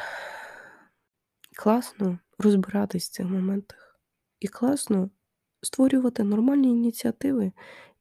Класно 1.56 2.20
розбиратись 2.40 3.08
в 3.08 3.12
цих 3.12 3.26
моментах. 3.26 4.00
І 4.40 4.48
класно 4.48 5.10
створювати 5.62 6.24
нормальні 6.24 6.70
ініціативи 6.70 7.52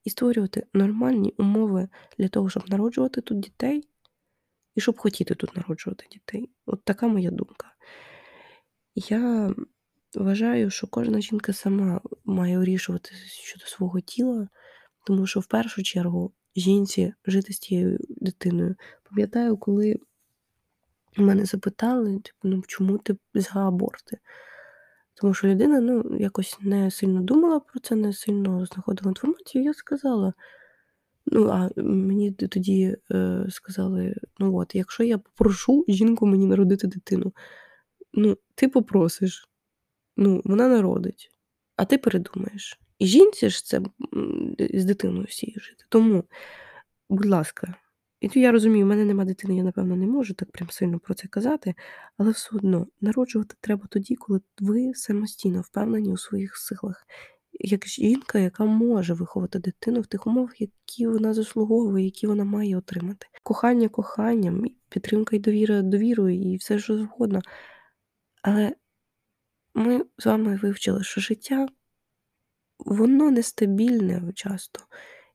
і 0.04 0.10
створювати 0.10 0.66
нормальні 0.72 1.34
умови 1.38 1.88
для 2.18 2.28
того, 2.28 2.50
щоб 2.50 2.70
народжувати 2.70 3.20
тут 3.20 3.40
дітей, 3.40 3.88
і 4.74 4.80
щоб 4.80 4.98
хотіти 4.98 5.34
тут 5.34 5.56
народжувати 5.56 6.06
дітей. 6.12 6.50
От 6.66 6.84
така 6.84 7.08
моя 7.08 7.30
думка. 7.30 7.74
Я 8.94 9.54
вважаю, 10.14 10.70
що 10.70 10.86
кожна 10.86 11.20
жінка 11.20 11.52
сама 11.52 12.00
має 12.24 12.58
вирішувати 12.58 13.10
щодо 13.26 13.66
свого 13.66 14.00
тіла, 14.00 14.48
тому 15.06 15.26
що 15.26 15.40
в 15.40 15.46
першу 15.46 15.82
чергу 15.82 16.32
жінці 16.56 17.14
жити 17.26 17.52
з 17.52 17.58
тією 17.58 17.98
дитиною. 18.08 18.74
Пам'ятаю, 19.10 19.56
коли 19.56 19.96
мене 21.16 21.44
запитали, 21.44 22.18
типу, 22.18 22.38
ну 22.42 22.62
чому 22.66 22.98
ти 22.98 23.16
за 23.34 23.68
аборти? 23.68 24.18
Тому 25.14 25.34
що 25.34 25.48
людина 25.48 25.80
ну, 25.80 26.16
якось 26.18 26.56
не 26.60 26.90
сильно 26.90 27.20
думала 27.20 27.60
про 27.60 27.80
це, 27.80 27.94
не 27.94 28.12
сильно 28.12 28.66
знаходила 28.66 29.10
інформацію. 29.10 29.64
Я 29.64 29.74
сказала. 29.74 30.32
Ну, 31.26 31.48
а 31.48 31.70
мені 31.82 32.32
тоді 32.32 32.96
е, 33.12 33.46
сказали: 33.50 34.14
ну 34.38 34.56
от, 34.56 34.74
якщо 34.74 35.04
я 35.04 35.18
попрошу 35.18 35.84
жінку 35.88 36.26
мені 36.26 36.46
народити 36.46 36.86
дитину, 36.86 37.32
ну, 38.12 38.38
ти 38.54 38.68
попросиш, 38.68 39.48
ну, 40.20 40.42
вона 40.44 40.68
народить, 40.68 41.30
а 41.76 41.84
ти 41.84 41.98
передумаєш. 41.98 42.80
І 42.98 43.06
жінці 43.06 43.50
ж 43.50 43.64
це 43.64 43.80
з 44.74 44.84
дитиною 44.84 45.24
всією 45.24 45.60
жити. 45.60 45.84
Тому, 45.88 46.24
будь 47.08 47.26
ласка, 47.26 47.74
і 48.20 48.28
то 48.28 48.40
я 48.40 48.52
розумію, 48.52 48.84
в 48.84 48.88
мене 48.88 49.04
нема 49.04 49.24
дитини, 49.24 49.56
я, 49.56 49.62
напевно, 49.62 49.96
не 49.96 50.06
можу 50.06 50.34
так 50.34 50.50
прям 50.50 50.70
сильно 50.70 50.98
про 50.98 51.14
це 51.14 51.28
казати, 51.28 51.74
але 52.16 52.30
все 52.30 52.50
одно 52.52 52.86
народжувати 53.00 53.54
треба 53.60 53.86
тоді, 53.90 54.16
коли 54.16 54.40
ви 54.60 54.94
самостійно 54.94 55.60
впевнені 55.60 56.12
у 56.12 56.16
своїх 56.16 56.56
силах. 56.56 57.06
Як 57.52 57.86
жінка, 57.86 58.38
яка 58.38 58.64
може 58.64 59.14
виховати 59.14 59.58
дитину 59.58 60.00
в 60.00 60.06
тих 60.06 60.26
умовах, 60.26 60.60
які 60.60 61.06
вона 61.06 61.34
заслуговує, 61.34 62.04
які 62.04 62.26
вона 62.26 62.44
має 62.44 62.76
отримати. 62.76 63.26
Кохання 63.42 63.88
коханням, 63.88 64.64
підтримка 64.88 65.36
і 65.36 65.38
довіра 65.38 65.82
довірою, 65.82 66.52
і 66.52 66.56
все 66.56 66.78
що 66.78 66.98
згодно. 66.98 67.40
Але 68.42 68.72
ми 69.74 70.04
з 70.18 70.26
вами 70.26 70.56
вивчили, 70.56 71.04
що 71.04 71.20
життя 71.20 71.68
воно 72.78 73.30
нестабільне 73.30 74.32
часто 74.34 74.80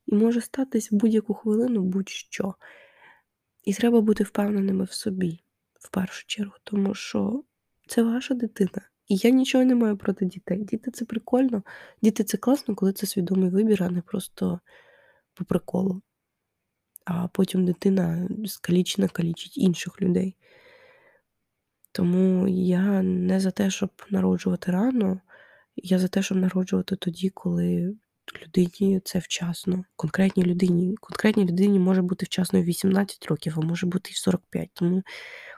і 0.05 0.15
може 0.15 0.41
статись 0.41 0.91
в 0.91 0.95
будь-яку 0.95 1.33
хвилину 1.33 1.81
будь-що. 1.81 2.55
І 3.63 3.73
треба 3.73 4.01
бути 4.01 4.23
впевненими 4.23 4.83
в 4.83 4.91
собі, 4.91 5.39
в 5.73 5.89
першу 5.89 6.27
чергу, 6.27 6.53
тому 6.63 6.93
що 6.93 7.43
це 7.87 8.03
ваша 8.03 8.33
дитина. 8.33 8.89
І 9.07 9.15
я 9.15 9.29
нічого 9.29 9.63
не 9.63 9.75
маю 9.75 9.97
проти 9.97 10.25
дітей. 10.25 10.63
Діти 10.63 10.91
це 10.91 11.05
прикольно. 11.05 11.63
Діти 12.01 12.23
це 12.23 12.37
класно, 12.37 12.75
коли 12.75 12.93
це 12.93 13.07
свідомий 13.07 13.49
вибір, 13.49 13.83
а 13.83 13.89
не 13.89 14.01
просто 14.01 14.59
по 15.33 15.45
приколу. 15.45 16.01
А 17.05 17.27
потім 17.27 17.65
дитина 17.65 18.29
скалічна 18.45 19.07
калічить 19.07 19.57
інших 19.57 20.01
людей. 20.01 20.35
Тому 21.95 22.47
я 22.47 23.01
не 23.01 23.39
за 23.39 23.51
те, 23.51 23.69
щоб 23.69 23.89
народжувати 24.09 24.71
рано, 24.71 25.19
я 25.75 25.99
за 25.99 26.07
те, 26.07 26.21
щоб 26.21 26.37
народжувати 26.37 26.95
тоді, 26.95 27.29
коли 27.29 27.95
людині 28.43 29.01
це 29.03 29.19
вчасно. 29.19 29.85
Конкретній 29.95 30.43
людині. 30.43 30.95
Конкретній 30.99 31.45
людині 31.45 31.79
може 31.79 32.01
бути 32.01 32.25
вчасно 32.25 32.61
в 32.61 32.63
18 32.63 33.25
років, 33.25 33.53
а 33.57 33.61
може 33.61 33.85
бути 33.85 34.09
і 34.09 34.13
в 34.13 34.17
45. 34.17 34.69
Тому 34.73 35.03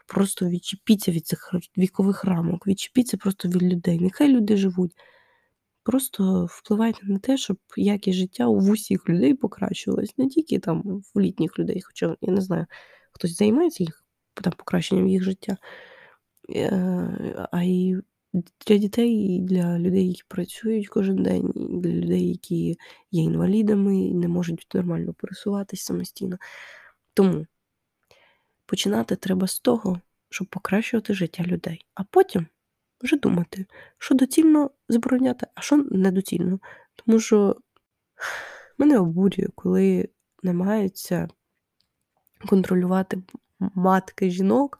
просто 0.07 0.49
відчепіться 0.49 1.11
від 1.11 1.27
цих 1.27 1.53
вікових 1.77 2.23
рамок, 2.23 2.67
відчепіться 2.67 3.17
просто 3.17 3.47
від 3.47 3.63
людей. 3.63 3.99
Нехай 3.99 4.27
люди 4.27 4.57
живуть. 4.57 4.91
Просто 5.83 6.47
впливайте 6.51 6.99
на 7.03 7.19
те, 7.19 7.37
щоб 7.37 7.57
якість 7.77 8.17
життя 8.17 8.47
у 8.47 8.71
усіх 8.71 9.09
людей 9.09 9.33
покращувалась, 9.33 10.17
не 10.17 10.27
тільки 10.27 10.59
там 10.59 11.01
в 11.15 11.19
літніх 11.19 11.59
людей, 11.59 11.81
хоча 11.81 12.15
я 12.21 12.33
не 12.33 12.41
знаю, 12.41 12.65
хтось 13.11 13.37
займається 13.37 13.83
їх 13.83 14.05
там 14.33 14.53
покращенням 14.57 15.07
їх 15.07 15.23
життя, 15.23 15.57
а 17.51 17.63
й 17.63 18.01
для 18.67 18.77
дітей 18.77 19.11
і 19.11 19.41
для 19.41 19.79
людей, 19.79 20.07
які 20.07 20.23
працюють 20.27 20.87
кожен 20.87 21.23
день, 21.23 21.53
і 21.55 21.77
для 21.77 21.89
людей, 21.89 22.29
які 22.29 22.77
є 23.11 23.23
інвалідами 23.23 23.99
і 23.99 24.13
не 24.13 24.27
можуть 24.27 24.67
нормально 24.73 25.13
пересуватись 25.13 25.81
самостійно. 25.81 26.37
Тому 27.13 27.45
починати 28.65 29.15
треба 29.15 29.47
з 29.47 29.59
того, 29.59 30.01
щоб 30.29 30.47
покращувати 30.47 31.13
життя 31.13 31.43
людей, 31.43 31.85
а 31.95 32.03
потім 32.03 32.47
вже 33.01 33.17
думати, 33.17 33.65
що 33.97 34.15
доцільно 34.15 34.71
забороняти, 34.89 35.47
а 35.55 35.61
що 35.61 35.77
недоцільно. 35.77 36.59
Тому 36.95 37.19
що 37.19 37.55
мене 38.77 38.99
обурює, 38.99 39.47
коли 39.55 40.09
намагаються 40.43 41.27
контролювати 42.49 43.23
матки 43.59 44.29
жінок 44.29 44.79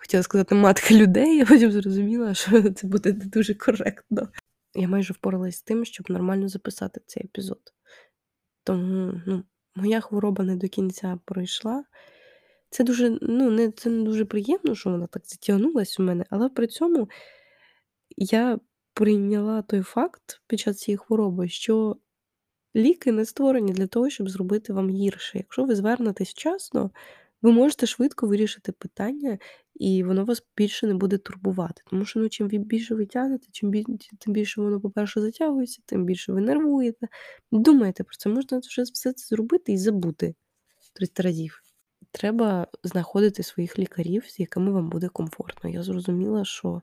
хотіла 0.00 0.22
сказати 0.22 0.54
матка 0.54 0.94
людей, 0.94 1.40
а 1.40 1.46
потім 1.46 1.72
зрозуміла, 1.72 2.34
що 2.34 2.70
це 2.76 2.86
буде 2.86 3.12
не 3.12 3.24
дуже 3.24 3.54
коректно. 3.54 4.28
Я 4.74 4.88
майже 4.88 5.12
впоралась 5.12 5.56
з 5.56 5.62
тим, 5.62 5.84
щоб 5.84 6.10
нормально 6.10 6.48
записати 6.48 7.00
цей 7.06 7.24
епізод. 7.24 7.60
Тому 8.64 9.20
ну, 9.26 9.44
моя 9.74 10.00
хвороба 10.00 10.44
не 10.44 10.56
до 10.56 10.68
кінця 10.68 11.18
пройшла. 11.24 11.84
Це 12.70 12.84
дуже 12.84 13.18
ну, 13.22 13.50
не, 13.50 13.70
це 13.70 13.90
не 13.90 14.04
дуже 14.04 14.24
приємно, 14.24 14.74
що 14.74 14.90
вона 14.90 15.06
так 15.06 15.22
затягнулася 15.26 16.02
у 16.02 16.06
мене, 16.06 16.24
але 16.30 16.48
при 16.48 16.66
цьому 16.66 17.08
я 18.16 18.58
прийняла 18.94 19.62
той 19.62 19.82
факт 19.82 20.42
під 20.46 20.60
час 20.60 20.78
цієї 20.78 20.96
хвороби, 20.96 21.48
що 21.48 21.96
ліки 22.76 23.12
не 23.12 23.24
створені 23.24 23.72
для 23.72 23.86
того, 23.86 24.10
щоб 24.10 24.28
зробити 24.28 24.72
вам 24.72 24.90
гірше. 24.90 25.38
Якщо 25.38 25.64
ви 25.64 25.74
звернетесь 25.74 26.30
вчасно, 26.30 26.90
ви 27.42 27.52
можете 27.52 27.86
швидко 27.86 28.26
вирішити 28.26 28.72
питання, 28.72 29.38
і 29.74 30.02
воно 30.04 30.24
вас 30.24 30.42
більше 30.56 30.86
не 30.86 30.94
буде 30.94 31.18
турбувати. 31.18 31.82
Тому 31.90 32.04
що 32.04 32.20
ну, 32.20 32.28
чим 32.28 32.48
більше 32.48 32.94
ви 32.94 33.06
тягнете, 33.06 33.46
чим 33.52 33.70
більше, 33.70 34.16
тим 34.18 34.32
більше 34.32 34.60
воно, 34.60 34.80
по-перше, 34.80 35.20
затягується, 35.20 35.82
тим 35.86 36.04
більше 36.04 36.32
ви 36.32 36.40
нервуєте. 36.40 37.08
Думайте 37.52 38.04
про 38.04 38.16
це, 38.16 38.28
можна 38.28 38.58
вже 38.58 38.82
все 38.82 39.12
це 39.12 39.26
зробити 39.26 39.72
і 39.72 39.78
забути 39.78 40.34
300 40.92 41.22
разів. 41.22 41.62
Треба 42.12 42.66
знаходити 42.82 43.42
своїх 43.42 43.78
лікарів, 43.78 44.24
з 44.26 44.40
якими 44.40 44.72
вам 44.72 44.90
буде 44.90 45.08
комфортно. 45.08 45.70
Я 45.70 45.82
зрозуміла, 45.82 46.44
що 46.44 46.82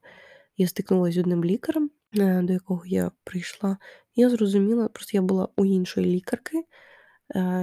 я 0.57 0.67
стикнулася 0.67 1.15
з 1.15 1.17
одним 1.17 1.45
лікарем, 1.45 1.91
е, 2.17 2.41
до 2.41 2.53
якого 2.53 2.85
я 2.85 3.11
прийшла. 3.23 3.77
Я 4.15 4.29
зрозуміла, 4.29 4.87
просто 4.87 5.17
я 5.17 5.21
була 5.21 5.47
у 5.55 5.65
іншої 5.65 6.07
лікарки. 6.07 6.63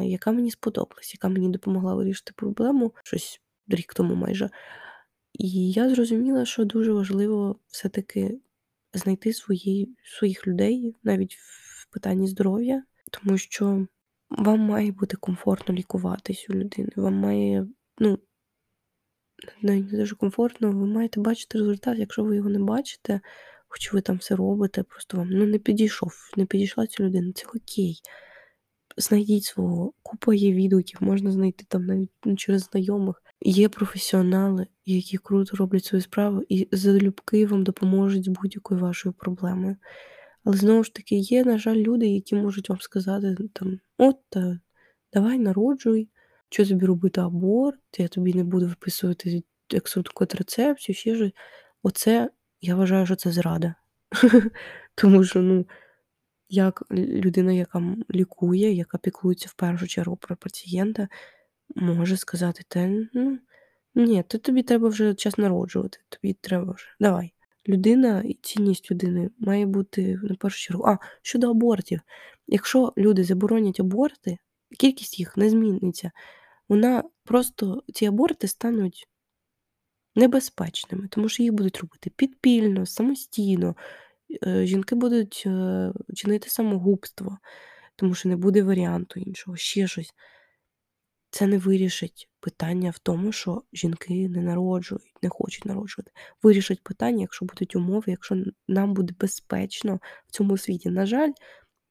Яка 0.03 0.33
мені 0.33 0.51
сподобалась, 0.51 1.15
яка 1.15 1.29
мені 1.29 1.49
допомогла 1.49 1.95
вирішити 1.95 2.33
проблему 2.37 2.95
щось 3.05 3.41
рік 3.69 3.95
тому 3.95 4.15
майже. 4.15 4.51
І 5.33 5.71
я 5.71 5.91
зрозуміла, 5.91 6.45
що 6.45 6.65
дуже 6.65 6.93
важливо 6.93 7.57
все-таки 7.67 8.39
знайти 8.93 9.33
свої, 9.33 9.97
своїх 10.05 10.47
людей 10.47 10.95
навіть 11.03 11.35
в 11.35 11.91
питанні 11.91 12.29
здоров'я, 12.29 12.83
тому 13.11 13.39
що 13.39 13.87
вам 14.31 14.61
має 14.61 14.93
бути 14.93 15.17
комфортно 15.17 15.75
лікуватись 15.75 16.47
у 16.51 16.53
людини. 16.53 16.91
Вам 16.97 17.15
має, 17.15 17.67
ну, 17.99 18.19
навіть 19.63 19.93
не 19.93 19.99
дуже 19.99 20.17
комфортно, 20.17 20.73
ви 20.73 20.87
маєте 20.87 21.21
бачити 21.21 21.59
результат, 21.59 21.99
якщо 21.99 22.25
ви 22.25 22.37
його 22.37 22.49
не 22.49 22.59
бачите, 22.59 23.21
хоч 23.69 23.93
ви 23.93 24.01
там 24.01 24.17
все 24.17 24.37
робите, 24.37 24.83
просто 24.83 25.17
вам 25.17 25.29
ну, 25.31 25.47
не 25.47 25.59
підійшов, 25.59 26.13
не 26.37 26.47
підійшла 26.47 26.87
ця 26.87 27.03
людина, 27.03 27.33
це 27.33 27.47
окей 27.47 28.01
знайдіть 28.97 29.45
свого. 29.45 29.93
Купа 30.03 30.35
є 30.35 30.53
відгуків, 30.53 31.03
можна 31.03 31.31
знайти 31.31 31.65
там 31.69 31.87
навіть 31.87 32.11
ну, 32.25 32.37
через 32.37 32.63
знайомих. 32.63 33.23
Є 33.41 33.69
професіонали, 33.69 34.67
які 34.85 35.19
круто 35.19 35.57
роблять 35.57 35.85
свою 35.85 36.03
справу 36.03 36.43
і 36.49 36.69
залюбки 36.73 37.47
вам 37.47 37.65
допоможуть 37.65 38.25
з 38.25 38.29
будь-якою 38.29 38.81
вашою 38.81 39.13
проблемою. 39.13 39.77
Але 40.45 40.57
знову 40.57 40.85
ж 40.85 40.95
таки, 40.95 41.17
є, 41.17 41.45
на 41.45 41.59
жаль, 41.59 41.77
люди, 41.77 42.07
які 42.07 42.35
можуть 42.35 42.69
вам 42.69 42.81
сказати 42.81 43.37
там: 43.53 43.81
"От, 43.99 44.17
давай 45.13 45.39
народжуй, 45.39 46.09
чого 46.49 46.69
тобі 46.69 46.87
робити 46.87 47.21
аборт, 47.21 47.81
я 47.99 48.09
тобі 48.09 48.35
не 48.35 48.45
буду 48.45 48.67
виписувати 48.67 49.43
ексу 49.75 50.05
контрацепцію, 50.15 50.97
ще 50.97 51.15
щось". 51.15 51.33
Оце 51.83 52.31
я 52.61 52.77
вважаю, 52.77 53.07
що 53.07 53.17
це 53.17 53.33
зрада. 53.33 53.75
Тому 54.95 55.25
що, 55.25 55.41
ну, 55.43 55.67
як 56.55 56.83
людина, 56.93 57.53
яка 57.53 57.97
лікує, 58.11 58.73
яка 58.73 58.99
піклується 58.99 59.49
в 59.51 59.55
першу 59.55 59.87
чергу 59.87 60.17
про 60.17 60.37
пацієнта, 60.37 61.09
може 61.77 62.17
сказати: 62.17 62.65
"Та 62.69 62.87
ну 63.15 63.39
ні, 63.95 64.23
то 64.29 64.39
тобі 64.39 64.63
треба 64.63 64.89
вже 64.89 65.15
час 65.15 65.39
народжувати, 65.39 65.99
тобі 66.09 66.33
треба 66.41 66.73
вже 66.73 66.87
давай". 67.01 67.33
Людина 67.69 68.23
і 68.23 68.39
цінність 68.43 68.91
людини 68.91 69.31
має 69.39 69.67
бути 69.67 70.19
на 70.23 70.35
першу 70.35 70.59
чергу. 70.59 70.85
А, 70.87 70.99
щодо 71.23 71.51
абортів. 71.51 72.01
Якщо 72.47 72.93
люди 72.99 73.25
заборонять 73.25 73.81
аборти, 73.81 74.39
кількість 74.79 75.19
їх 75.19 75.37
не 75.37 75.51
зміниться. 75.51 76.11
Вона 76.69 77.05
просто 77.25 77.83
ці 77.95 78.07
аборти 78.07 78.49
стануть 78.49 79.09
небезпечними, 80.17 81.09
тому 81.09 81.29
що 81.29 81.43
їх 81.43 81.53
будуть 81.53 81.79
робити 81.79 82.11
підпільно, 82.17 82.87
самостійно. 82.87 83.77
Е, 84.47 84.67
жінки 84.67 84.95
будуть, 84.95 85.43
е, 85.47 85.93
чинити 86.15 86.49
самогубство, 86.51 87.39
тому 87.97 88.15
що 88.15 88.29
не 88.29 88.37
буде 88.37 88.63
варіанту 88.63 89.21
іншого, 89.21 89.57
ще 89.57 89.87
щось. 89.87 90.15
Це 91.31 91.47
не 91.47 91.59
вирішить 91.59 92.29
питання 92.41 92.91
в 92.91 92.99
тому, 92.99 93.33
що 93.33 93.63
жінки 93.73 94.29
не 94.29 94.43
народжують, 94.43 95.13
не 95.23 95.29
хочуть 95.29 95.65
народжувати. 95.65 96.13
Вирішить 96.43 96.83
питання, 96.83 97.21
якщо 97.21 97.45
будуть 97.47 97.77
умови, 97.77 98.05
якщо 98.07 98.37
нам 98.69 98.95
буде 98.95 99.15
безпечно 99.21 100.01
в 100.27 100.33
цьому 100.33 100.59
світі. 100.59 100.91
На 100.91 101.07
жаль, 101.07 101.33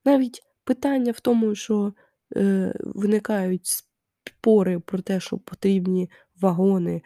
навіть 0.06 0.42
питання 0.64 1.12
в 1.12 1.20
тому, 1.20 1.56
що, 1.56 1.94
е, 2.36 2.74
виникають 2.80 3.84
спори 4.24 4.80
про 4.80 5.00
те, 5.02 5.20
що 5.20 5.38
потрібні 5.38 6.10
вагони, 6.42 7.02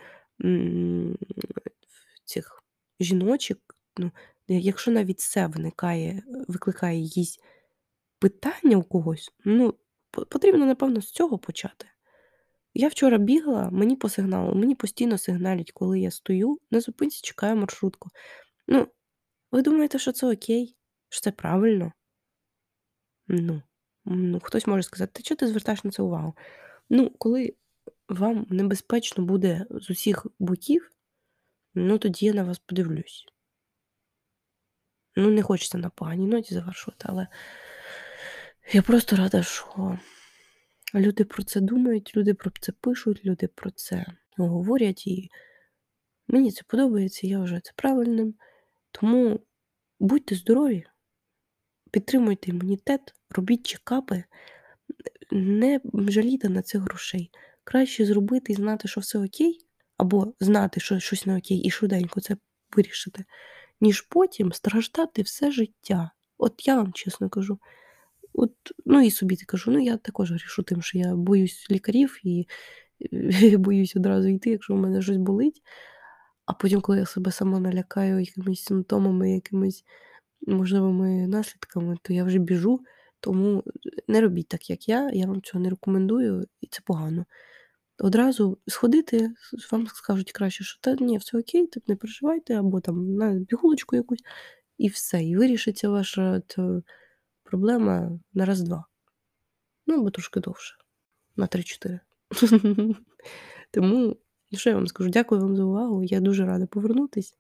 м, 0.45 1.17
цих 2.25 2.63
жіночок, 2.99 3.59
ну, 3.97 4.11
якщо 4.47 4.91
навіть 4.91 5.19
це 5.19 5.47
виникає, 5.47 6.23
викликає 6.47 7.01
якісь 7.01 7.39
питання 8.19 8.77
у 8.77 8.83
когось, 8.83 9.31
ну, 9.45 9.73
потрібно, 10.11 10.65
напевно, 10.65 11.01
з 11.01 11.11
цього 11.11 11.37
почати. 11.37 11.85
Я 12.73 12.87
вчора 12.87 13.17
бігала, 13.17 13.69
мені 13.69 13.95
по 13.95 14.09
сигналу, 14.09 14.55
мені 14.55 14.75
постійно 14.75 15.17
сигналять, 15.17 15.71
коли 15.71 15.99
я 15.99 16.11
стою 16.11 16.59
на 16.71 16.79
зупинці, 16.79 17.21
чекаю 17.21 17.55
маршрутку. 17.55 18.09
Ну, 18.67 18.87
ви 19.51 19.61
думаєте, 19.61 19.99
що 19.99 20.11
це 20.11 20.33
окей? 20.33 20.75
Що 21.09 21.21
це 21.21 21.31
правильно? 21.31 21.93
Ну, 23.27 23.61
ну, 24.05 24.39
хтось 24.39 24.67
може 24.67 24.83
сказати: 24.83 25.11
"Та 25.13 25.21
чого 25.21 25.37
ти 25.37 25.47
звертаєш 25.47 25.83
на 25.83 25.91
це 25.91 26.03
увагу?" 26.03 26.33
Ну, 26.89 27.11
коли 27.17 27.53
вам 28.09 28.45
небезпечно 28.49 29.25
буде 29.25 29.65
з 29.69 29.89
усіх 29.89 30.25
боків, 30.39 30.91
ну, 31.73 31.97
тоді 31.97 32.25
я 32.25 32.33
на 32.33 32.43
вас 32.43 32.59
подивлюсь. 32.59 33.25
Ну, 35.20 35.30
не 35.30 35.41
хочеться 35.41 35.78
на 35.78 35.89
поганій 35.89 36.28
ноті 36.28 36.53
завершувати, 36.53 37.05
але 37.09 37.28
я 38.72 38.82
просто 38.82 39.15
рада, 39.15 39.43
що 39.43 39.99
люди 40.95 41.24
про 41.24 41.43
це 41.43 41.61
думають, 41.61 42.18
люди 42.18 42.34
про 42.34 42.51
це 42.59 42.72
пишуть, 42.72 43.26
люди 43.26 43.47
про 43.47 43.72
це 43.72 44.05
говорять, 44.38 45.07
і 45.07 45.30
мені 46.28 46.51
це 46.51 46.61
подобається, 46.68 47.28
я 47.28 47.39
вважаю 47.39 47.61
це 47.61 47.72
правильним. 47.76 48.36
Тому 48.91 49.39
будьте 49.99 50.36
здорові, 50.36 50.84
підтримуйте 51.91 52.51
імунітет, 52.51 53.15
робіть 53.30 53.68
чекапи, 53.68 54.24
не 55.32 55.80
жалійте 55.93 56.49
на 56.49 56.61
це 56.61 56.80
грошей. 56.80 57.32
Краще 57.63 58.05
зробити 58.05 58.53
і 58.53 58.55
знати, 58.55 58.88
що 58.88 59.01
все 59.01 59.20
окей, 59.20 59.59
або 59.97 60.34
знати, 60.39 60.80
що 60.80 60.99
щось 60.99 61.26
не 61.26 61.38
окей, 61.38 61.57
і 61.57 61.72
швиденько 61.72 62.22
це 62.22 62.38
вирішити, 62.76 63.26
ніж 63.82 64.01
потім 64.01 64.51
страждати 64.51 65.21
все 65.21 65.51
життя. 65.51 66.11
От 66.38 66.67
я 66.67 66.75
вам 66.75 66.93
чесно 66.93 67.30
кажу. 67.30 67.59
От, 68.34 68.53
ну 68.86 69.01
і 69.01 69.11
собі 69.11 69.36
кажу, 69.36 69.71
ну 69.71 69.80
я 69.80 69.97
також 69.97 70.32
грішу 70.32 70.63
тим, 70.63 70.82
що 70.82 70.97
я 70.97 71.15
боюсь 71.15 71.67
лікарів 71.71 72.19
і 72.23 72.47
боюсь 73.57 73.95
одразу 73.95 74.28
йти, 74.28 74.49
якщо 74.49 74.73
в 74.73 74.78
мене 74.78 75.01
щось 75.01 75.17
болить. 75.17 75.61
А 76.45 76.53
потім, 76.53 76.82
коли 76.82 76.97
я 76.97 77.05
себе 77.05 77.32
сама 77.32 77.59
налякаю 77.59 78.19
якимись 78.19 78.63
симптомами, 78.63 79.32
якимись 79.32 79.84
можливими 80.47 81.28
наслідками, 81.28 81.97
то 82.01 82.13
я 82.13 82.23
вже 82.23 82.39
біжу. 82.39 82.80
Тому 83.19 83.63
не 84.07 84.21
робіть 84.21 84.47
так, 84.47 84.69
як 84.69 84.89
я. 84.89 85.09
Я 85.13 85.28
вам 85.28 85.41
цього 85.41 85.63
не 85.63 85.69
рекомендую, 85.69 86.47
і 86.61 86.67
це 86.67 86.80
погано. 86.86 87.25
Одразу 87.99 88.57
сходити, 88.67 89.31
вам 89.71 89.87
скажуть 89.87 90.31
краще, 90.31 90.63
що 90.63 90.79
та 90.81 90.95
ні, 90.95 91.17
все 91.17 91.37
окей, 91.37 91.67
так 91.67 91.87
не 91.87 91.95
переживайте, 91.95 92.55
або 92.55 92.81
там 92.81 93.15
на 93.15 93.45
пігулочку 93.45 93.95
якусь, 93.95 94.23
і 94.77 94.87
все. 94.87 95.23
І 95.23 95.37
вирішиться 95.37 95.89
ваша 95.89 96.39
та, 96.39 96.81
проблема 97.43 98.19
на 98.33 98.45
раз-два. 98.45 98.85
Ну, 99.87 99.99
або 99.99 100.11
трошки 100.11 100.39
довше, 100.39 100.75
на 101.35 101.45
3-4. 101.45 101.99
Тому, 103.71 104.17
що 104.53 104.69
я 104.69 104.75
вам 104.75 104.87
скажу, 104.87 105.09
дякую 105.09 105.41
вам 105.41 105.55
за 105.55 105.63
увагу. 105.63 106.03
Я 106.03 106.19
дуже 106.19 106.45
рада 106.45 106.65
повернутись. 106.65 107.37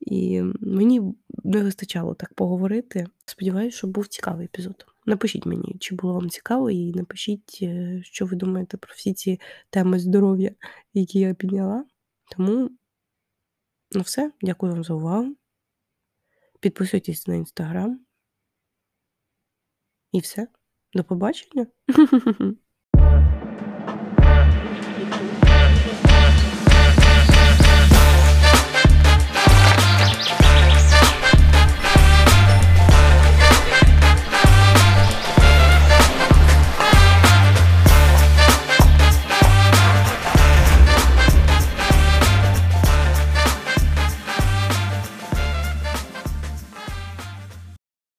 І 0.00 0.42
мені 0.60 1.14
не 1.44 1.62
вистачало 1.62 2.14
так 2.14 2.34
поговорити. 2.34 3.06
Сподіваюся, 3.24 3.76
що 3.76 3.86
був 3.86 4.06
цікавий 4.06 4.44
епізод. 4.44 4.86
Напишіть 5.06 5.46
мені, 5.46 5.76
чи 5.80 5.94
було 5.94 6.14
вам 6.14 6.30
цікаво, 6.30 6.70
і 6.70 6.92
напишіть, 6.92 7.58
е, 7.62 8.00
що 8.04 8.26
ви 8.26 8.36
думаєте 8.36 8.76
про 8.76 8.94
всі 8.94 9.14
ці 9.14 9.40
теми 9.70 9.98
здоров'я, 9.98 10.50
які 10.94 11.18
я 11.18 11.34
підняла. 11.34 11.84
Тому, 12.36 12.70
ну 13.92 14.00
все, 14.00 14.32
дякую 14.42 14.72
вам 14.72 14.84
за 14.84 14.94
увагу. 14.94 15.36
Підписуйтесь 16.60 17.26
на 17.26 17.34
інстаграм. 17.34 18.00
І 20.12 20.20
все. 20.20 20.48
До 20.94 21.04
побачення. 21.04 21.66